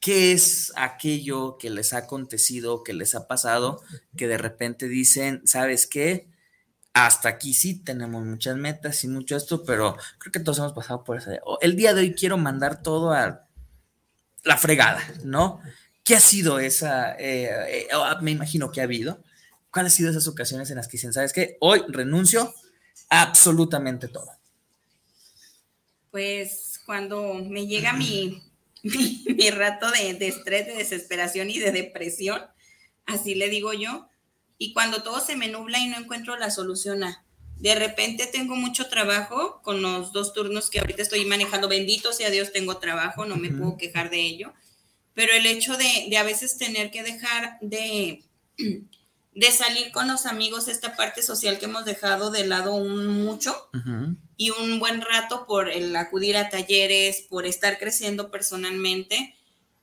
[0.00, 3.82] ¿Qué es aquello que les ha acontecido, que les ha pasado,
[4.16, 6.28] que de repente dicen, ¿sabes qué?
[7.06, 11.04] Hasta aquí sí tenemos muchas metas y mucho esto, pero creo que todos hemos pasado
[11.04, 11.30] por eso.
[11.60, 13.46] El día de hoy quiero mandar todo a
[14.42, 15.60] la fregada, ¿no?
[16.02, 17.14] ¿Qué ha sido esa?
[17.14, 19.22] Eh, eh, ah, me imagino que ha habido.
[19.70, 21.56] ¿Cuáles han sido esas ocasiones en las que dicen, sabes qué?
[21.60, 22.52] Hoy renuncio
[23.08, 24.32] absolutamente todo.
[26.10, 28.42] Pues cuando me llega mi,
[28.82, 32.42] mi, rato de, de, estrés, de desesperación y de depresión,
[33.06, 34.08] así le digo yo,
[34.58, 37.24] y cuando todo se me nubla y no encuentro la solución a,
[37.56, 42.30] de repente tengo mucho trabajo con los dos turnos que ahorita estoy manejando, bendito sea
[42.30, 44.52] Dios, tengo trabajo, no me puedo quejar de ello
[45.18, 48.22] pero el hecho de, a veces tener que dejar de,
[49.34, 53.68] de salir con los amigos, esta parte social que hemos dejado de lado un mucho
[54.36, 59.34] y un buen rato por el acudir a talleres, por estar creciendo personalmente,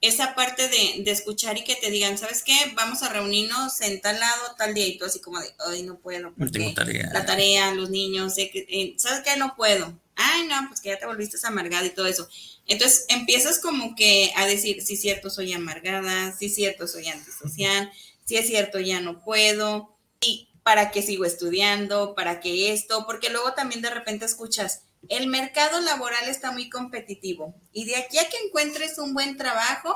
[0.07, 2.55] esa parte de, escuchar y que te digan, ¿sabes qué?
[2.75, 5.99] Vamos a reunirnos en tal lado, tal día, y tú así como de, ay, no
[5.99, 6.73] puedo, porque
[7.11, 9.37] la tarea, los niños, eh, ¿sabes qué?
[9.37, 9.99] No puedo.
[10.15, 12.27] Ay, no, pues que ya te volviste amargada y todo eso.
[12.67, 17.07] Entonces empiezas como que a decir, sí es cierto, soy amargada, sí es cierto, soy
[17.07, 17.91] antisocial,
[18.23, 23.29] sí es cierto, ya no puedo, y para qué sigo estudiando, para qué esto, porque
[23.29, 28.29] luego también de repente escuchas, el mercado laboral está muy competitivo y de aquí a
[28.29, 29.95] que encuentres un buen trabajo,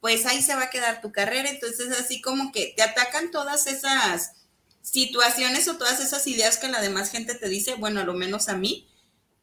[0.00, 3.66] pues ahí se va a quedar tu carrera, entonces así como que te atacan todas
[3.66, 4.32] esas
[4.82, 8.48] situaciones o todas esas ideas que la demás gente te dice, bueno, a lo menos
[8.48, 8.88] a mí,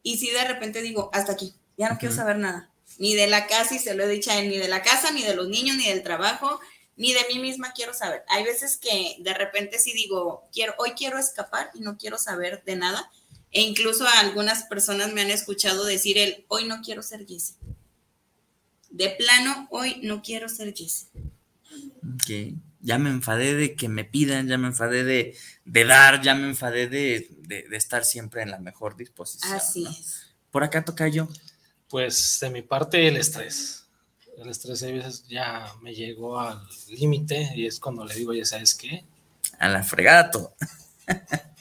[0.02, 3.46] y si de repente digo, hasta aquí, ya no quiero saber nada, ni de la
[3.48, 5.48] casa, y se lo he dicho a él, ni de la casa, ni de los
[5.48, 6.60] niños, ni del trabajo,
[6.96, 8.24] ni de mí misma quiero saber.
[8.28, 12.64] Hay veces que de repente sí digo, quiero, hoy quiero escapar y no quiero saber
[12.66, 13.12] de nada.
[13.52, 17.56] E incluso algunas personas me han escuchado decir el, hoy no quiero ser Jessie.
[18.90, 21.08] De plano, hoy no quiero ser Jessie.
[22.14, 22.58] Ok.
[22.82, 25.36] Ya me enfadé de que me pidan, ya me enfadé de,
[25.86, 27.28] dar, ya me enfadé de,
[27.72, 29.54] estar siempre en la mejor disposición.
[29.54, 30.28] Así es.
[30.52, 31.28] Por acá toca yo.
[31.90, 33.86] Pues de mi parte el estrés.
[34.38, 38.46] El estrés a veces ya me llegó al límite y es cuando le digo, ya
[38.46, 39.04] sabes qué.
[39.58, 40.56] A la fregada todo.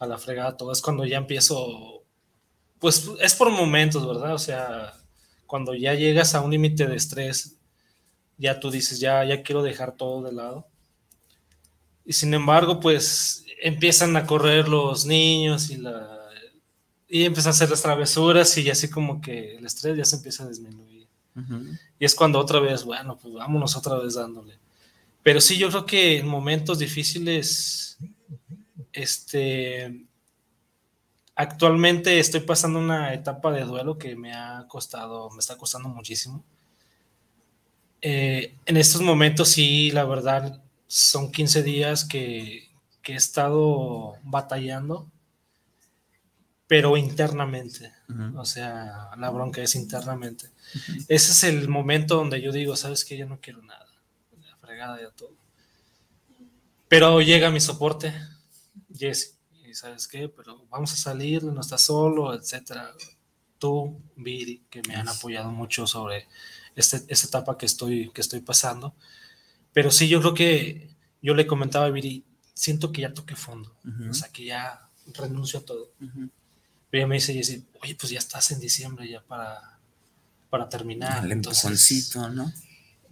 [0.00, 0.72] a la fregada todo.
[0.72, 2.02] Es cuando ya empiezo,
[2.80, 4.34] pues es por momentos, ¿verdad?
[4.34, 4.94] O sea,
[5.46, 7.56] cuando ya llegas a un límite de estrés,
[8.36, 10.66] ya tú dices, ya, ya quiero dejar todo de lado.
[12.04, 16.20] Y sin embargo, pues empiezan a correr los niños y la
[17.12, 20.44] y empieza a hacer las travesuras y así como que el estrés ya se empieza
[20.44, 21.08] a disminuir.
[21.98, 24.54] Y es cuando otra vez, bueno, pues vámonos otra vez dándole.
[25.22, 27.98] Pero sí, yo creo que en momentos difíciles,
[28.92, 30.06] este,
[31.34, 36.44] actualmente estoy pasando una etapa de duelo que me ha costado, me está costando muchísimo.
[38.02, 42.70] Eh, en estos momentos sí, la verdad, son 15 días que,
[43.02, 45.10] que he estado batallando
[46.70, 47.92] pero internamente.
[48.36, 50.50] O sea, la bronca es internamente.
[51.08, 53.88] Ese es el momento donde yo digo, sabes que yo no quiero nada,
[54.40, 55.32] la fregada ya todo.
[56.86, 58.14] Pero llega mi soporte,
[59.00, 62.92] Jesse, y sabes qué, pero vamos a salir, no estás solo, etcétera.
[63.58, 66.26] Tú, Viri, que me han apoyado mucho sobre
[66.76, 68.94] este, esta etapa que estoy, que estoy pasando.
[69.72, 72.24] Pero sí, yo creo que yo le comentaba a Viri,
[72.54, 73.74] siento que ya toqué fondo,
[74.08, 75.92] o sea, que ya renuncio a todo.
[75.98, 79.78] Pero ella me dice, Jessy, oye, pues ya estás en diciembre ya para,
[80.50, 81.24] para terminar.
[81.24, 82.52] El Entonces, ¿no?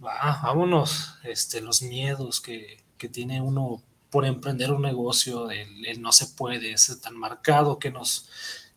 [0.03, 6.11] Va, vámonos, este, los miedos que, que, tiene uno por emprender un negocio, el, no
[6.11, 8.29] se puede, es tan marcado que nos,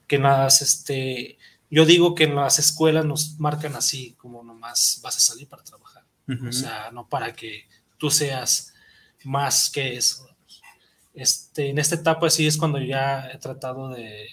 [0.07, 1.39] que las, este,
[1.71, 5.65] yo digo que en las escuelas nos marcan así, como nomás vas a salir para
[5.65, 6.05] trabajar.
[6.49, 7.67] O sea, no para que
[7.99, 8.73] tú seas
[9.25, 10.27] más que eso.
[11.13, 14.29] Este, en esta etapa sí es cuando ya he tratado de,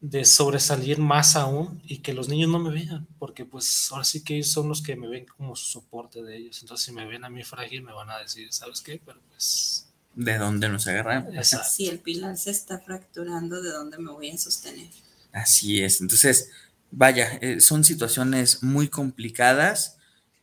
[0.00, 4.22] de sobresalir más aún y que los niños no me vean, porque pues ahora sí
[4.22, 6.60] que ellos son los que me ven como su soporte de ellos.
[6.60, 9.00] Entonces, si me ven a mí frágil, me van a decir, ¿sabes qué?
[9.04, 9.86] Pero pues...
[10.14, 11.34] ¿De dónde nos agarramos?
[11.70, 14.88] Si el pilar se está fracturando, ¿de dónde me voy a sostener?
[15.32, 16.00] Así es.
[16.00, 16.50] Entonces,
[16.90, 19.96] vaya, eh, son situaciones muy complicadas.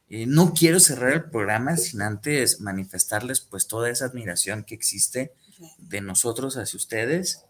[0.10, 5.34] Eh, no quiero cerrar el programa sin antes manifestarles pues toda esa admiración que existe
[5.78, 7.45] de nosotros hacia ustedes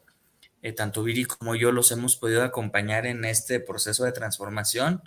[0.66, 5.04] eh, tanto Viri como yo los hemos podido acompañar en este proceso de transformación.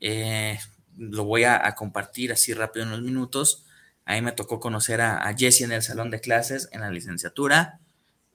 [0.00, 0.58] Eh,
[0.96, 3.64] lo voy a, compartir así rápido en unos minutos.
[4.04, 7.78] Ahí me tocó conocer a, a Jesse en el salón de clases, en la licenciatura.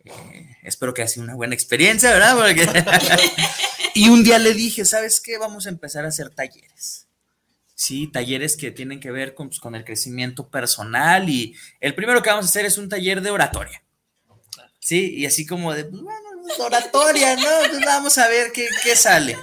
[0.06, 2.38] Eh, espero que haya sido una buena experiencia, ¿verdad?
[2.38, 2.66] Porque
[3.94, 5.38] y un día le dije, ¿sabes qué?
[5.38, 7.10] Vamos a empezar a hacer talleres.
[7.76, 12.24] Sí, talleres que tienen que ver con, pues, con el crecimiento personal y el primero
[12.24, 13.84] que vamos a hacer es un taller de oratoria.
[14.88, 16.27] Sí, y así como de, pues, bueno,
[16.60, 17.70] oratoria, ¿no?
[17.70, 19.38] Pues vamos a ver qué, qué sale.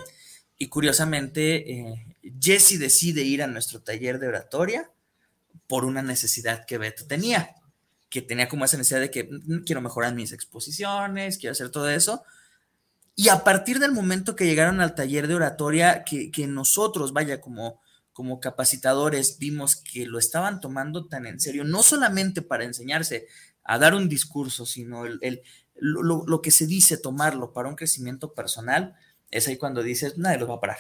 [0.59, 4.90] Y curiosamente, eh, Jesse decide ir a nuestro taller de oratoria
[5.66, 7.55] por una necesidad que Beto tenía,
[8.11, 11.88] que tenía como esa necesidad de que "Mm, quiero mejorar mis exposiciones, quiero hacer todo
[11.90, 12.22] eso.
[13.16, 17.40] Y a partir del momento que llegaron al taller de oratoria, que, que nosotros, vaya,
[17.40, 17.80] como,
[18.12, 23.26] como capacitadores, vimos que lo estaban tomando tan en serio, no solamente para enseñarse
[23.64, 25.42] a dar un discurso, sino el-
[25.76, 28.94] lo, lo- que se dice, tomarlo para un crecimiento personal,
[29.30, 30.78] es ahí cuando dices, nadie los va a parar.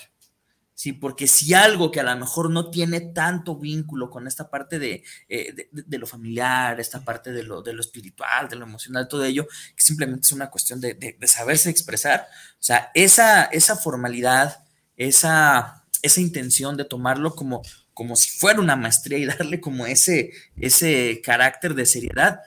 [0.76, 4.80] Sí, porque si algo que a lo mejor no tiene tanto vínculo con esta parte
[4.80, 9.06] de, eh, de, lo familiar, esta parte de lo, de lo espiritual, de lo emocional,
[9.06, 12.26] todo ello, que simplemente es una cuestión de saberse expresar.
[12.54, 14.64] O sea, esa, esa formalidad,
[14.96, 20.32] esa, esa intención de tomarlo como, como si fuera una maestría y darle como ese,
[20.56, 22.40] ese carácter de seriedad,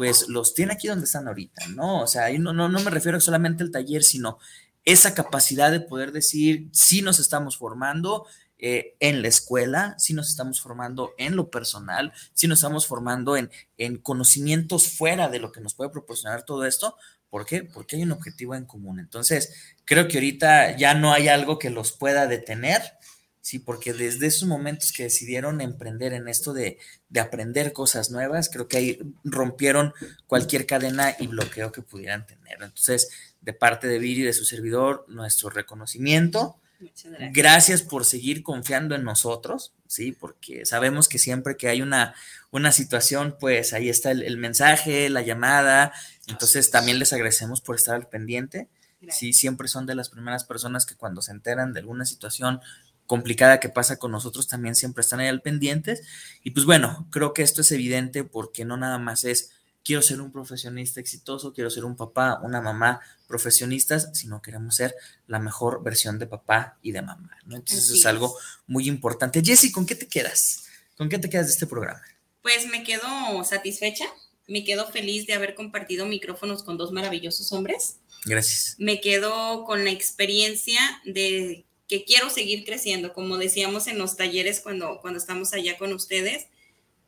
[0.00, 2.00] pues los tiene aquí donde están ahorita, ¿no?
[2.00, 4.38] O sea, no, no, no me refiero solamente al taller, sino
[4.86, 8.26] esa capacidad de poder decir, sí nos estamos formando
[8.56, 13.36] eh, en la escuela, sí nos estamos formando en lo personal, sí nos estamos formando
[13.36, 16.96] en, en conocimientos fuera de lo que nos puede proporcionar todo esto.
[17.28, 17.64] ¿Por qué?
[17.64, 19.00] Porque hay un objetivo en común.
[19.00, 19.52] Entonces,
[19.84, 22.80] creo que ahorita ya no hay algo que los pueda detener,
[23.40, 26.78] sí, porque desde esos momentos que decidieron emprender en esto de,
[27.08, 29.94] de aprender cosas nuevas, creo que ahí rompieron
[30.26, 32.58] cualquier cadena y bloqueo que pudieran tener.
[32.62, 33.08] Entonces,
[33.40, 36.56] de parte de Viri y de su servidor, nuestro reconocimiento.
[36.78, 37.32] Muchas gracias.
[37.32, 42.14] Gracias por seguir confiando en nosotros, sí, porque sabemos que siempre que hay una,
[42.50, 45.92] una situación, pues ahí está el, el mensaje, la llamada.
[46.26, 48.68] Entonces, también les agradecemos por estar al pendiente.
[49.08, 52.60] Sí, siempre son de las primeras personas que cuando se enteran de alguna situación
[53.10, 56.02] complicada que pasa con nosotros, también siempre están ahí al pendientes.
[56.44, 59.50] Y pues bueno, creo que esto es evidente porque no nada más es
[59.82, 64.94] quiero ser un profesionista exitoso, quiero ser un papá, una mamá profesionistas, sino queremos ser
[65.26, 67.36] la mejor versión de papá y de mamá.
[67.46, 67.56] ¿no?
[67.56, 68.32] Entonces eso es algo
[68.68, 69.42] muy importante.
[69.44, 70.66] Jessy, ¿con qué te quedas?
[70.96, 72.02] ¿Con qué te quedas de este programa?
[72.42, 74.04] Pues me quedo satisfecha,
[74.46, 77.96] me quedo feliz de haber compartido micrófonos con dos maravillosos hombres.
[78.24, 78.76] Gracias.
[78.78, 84.60] Me quedo con la experiencia de que quiero seguir creciendo, como decíamos en los talleres
[84.60, 86.46] cuando, cuando estamos allá con ustedes.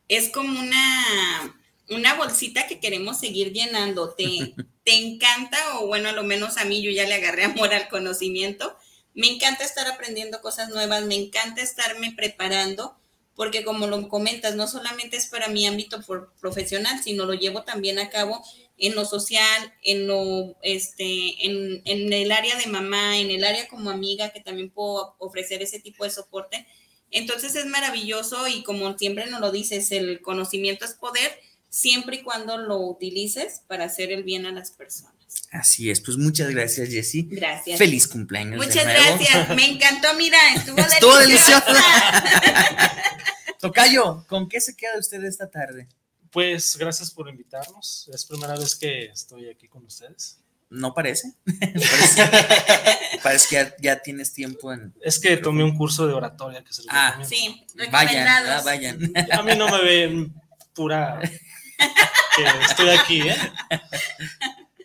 [0.09, 1.57] Es como una,
[1.89, 4.13] una bolsita que queremos seguir llenando.
[4.13, 7.73] Te, te encanta, o bueno, a lo menos a mí yo ya le agarré amor
[7.73, 8.77] al conocimiento.
[9.15, 12.97] Me encanta estar aprendiendo cosas nuevas, me encanta estarme preparando,
[13.37, 17.63] porque como lo comentas, no solamente es para mi ámbito por- profesional, sino lo llevo
[17.63, 18.45] también a cabo
[18.83, 23.69] en lo social, en lo, este, en, en el área de mamá, en el área
[23.69, 26.67] como amiga, que también puedo ofrecer ese tipo de soporte.
[27.13, 31.31] Entonces es maravilloso y como siempre nos lo dices, el conocimiento es poder,
[31.69, 35.15] siempre y cuando lo utilices para hacer el bien a las personas.
[35.53, 37.29] Así es, pues muchas gracias, Jessy.
[37.31, 37.79] Gracias.
[37.79, 38.59] Feliz cumpleaños.
[38.61, 39.01] de Muchas nuevo.
[39.01, 41.65] gracias, me encantó, mira, estuvo, Estuvo deliciosa.
[43.61, 45.87] Tocayo, ¿con qué se queda usted esta tarde?
[46.33, 48.09] Pues gracias por invitarnos.
[48.13, 50.39] Es primera vez que estoy aquí con ustedes.
[50.71, 51.35] No parece.
[51.45, 52.23] parece,
[53.23, 54.95] parece que ya, ya tienes tiempo en.
[55.03, 57.29] Es que tomé un curso de oratoria que se Ah, recomiendo.
[57.69, 59.13] Sí, Vayan, ah, vayan.
[59.33, 60.35] A mí no me ven
[60.75, 63.37] pura que estoy aquí, ¿eh?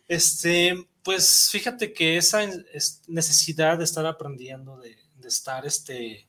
[0.07, 6.27] Este, pues fíjate que esa es- necesidad de estar aprendiendo, de, de estar este,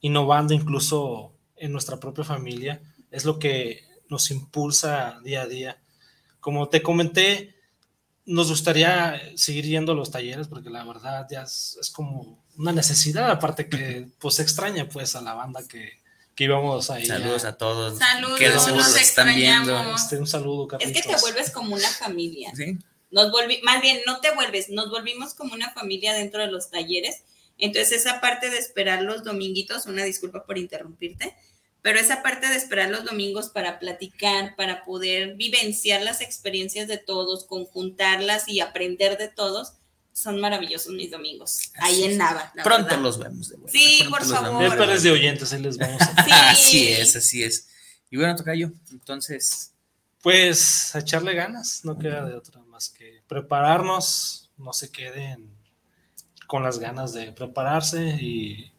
[0.00, 3.84] innovando incluso en nuestra propia familia, es lo que
[4.14, 5.82] nos impulsa día a día.
[6.38, 7.56] Como te comenté,
[8.24, 12.72] nos gustaría seguir yendo a los talleres porque la verdad ya es, es como una
[12.72, 16.00] necesidad, aparte que pues extraña pues a la banda que,
[16.36, 17.06] que íbamos ahí.
[17.06, 17.98] Saludos a todos.
[17.98, 19.72] Saludos, que nos lo están viendo.
[19.72, 20.02] extrañamos.
[20.02, 21.02] Este, un saludo, Es Carlitos.
[21.02, 22.52] que te vuelves como una familia.
[22.54, 22.78] ¿Sí?
[23.10, 26.70] Nos volvi, más bien, no te vuelves, nos volvimos como una familia dentro de los
[26.70, 27.24] talleres.
[27.58, 31.36] Entonces, esa parte de esperar los dominguitos, una disculpa por interrumpirte,
[31.84, 36.96] pero esa parte de esperar los domingos para platicar, para poder vivenciar las experiencias de
[36.96, 39.74] todos, conjuntarlas y aprender de todos,
[40.14, 41.72] son maravillosos mis domingos.
[41.74, 42.12] Así ahí es.
[42.12, 42.50] en Nava.
[42.54, 43.02] la Pronto verdad.
[43.02, 43.78] los vemos de vuelta.
[43.78, 44.62] Sí, pronto por favor.
[44.62, 46.24] vemos Ya de oyentes, ahí les vamos a...
[46.24, 46.32] Sí.
[46.32, 47.68] Así es, así es.
[48.10, 49.74] Y bueno, Tocayo, entonces,
[50.22, 55.54] Pues a echarle ganas, no queda de otra más que prepararnos, no se queden
[56.46, 58.73] con las ganas de prepararse y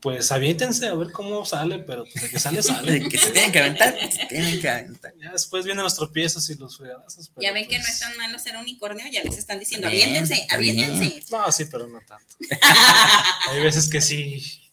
[0.00, 2.92] pues aviéntense a ver cómo sale, pero pues de que sale, sale.
[2.92, 5.12] De que se tienen que aventar, se tienen que aventar.
[5.20, 7.30] Ya después vienen los tropiezos y los fregadazos.
[7.36, 10.10] Ya ven que no pues, es tan malo ser unicornio, ya les están diciendo, Bien,
[10.10, 11.22] aviéntense, aviéntense.
[11.30, 12.36] No, sí, pero no tanto.
[13.50, 14.72] Hay veces que sí.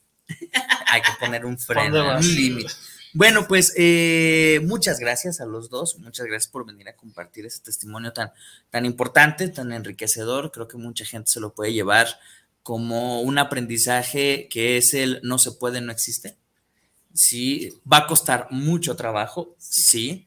[0.88, 2.72] Hay que poner un ¿pa' freno, límite.
[3.14, 7.62] Bueno, pues eh, muchas gracias a los dos, muchas gracias por venir a compartir ese
[7.62, 8.34] testimonio tan,
[8.70, 10.52] tan importante, tan enriquecedor.
[10.52, 12.08] Creo que mucha gente se lo puede llevar
[12.66, 16.36] como un aprendizaje que es el no se puede, no existe.
[17.14, 20.25] Sí, va a costar mucho trabajo, sí,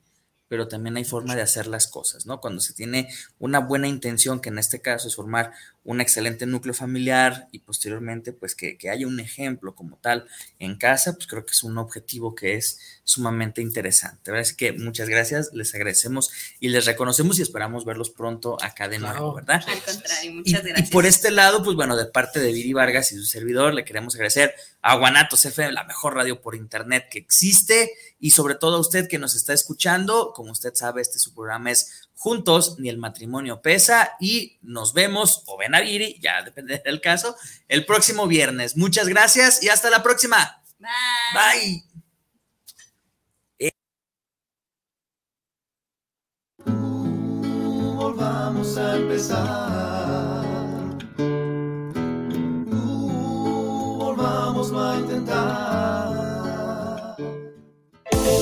[0.49, 2.41] pero también hay forma de hacer las cosas, ¿no?
[2.41, 5.53] Cuando se tiene una buena intención, que en este caso es formar
[5.85, 10.27] un excelente núcleo familiar y posteriormente, pues que, que haya un ejemplo como tal
[10.59, 14.31] en casa, pues creo que es un objetivo que es sumamente interesante.
[14.31, 14.43] ¿verdad?
[14.43, 16.31] Así que muchas gracias, les agradecemos
[16.61, 19.35] y les reconocemos y esperamos verlos pronto acá de nuevo, Claro.
[19.35, 19.63] ¿verdad?
[19.67, 20.91] Al contrario, Y, muchas y gracias.
[20.91, 24.15] por este lado, pues bueno, de parte de Viri Vargas y su servidor, le queremos
[24.15, 27.91] agradecer a Guanatos FM, la mejor radio por internet que existe,
[28.21, 30.33] y sobre todo a usted que nos está escuchando.
[30.35, 35.45] Como usted sabe, este su programa es Juntos, ni el matrimonio pesa, y nos vemos,
[35.47, 37.37] o ven a Viri, ya depende del caso,
[37.69, 38.77] el próximo viernes.
[38.77, 40.63] Muchas gracias y hasta la próxima.
[40.79, 40.89] Bye.
[41.35, 41.89] Bye.
[48.19, 50.45] volvamos a empezar.
[52.71, 56.18] Uh, volvamos a intentar.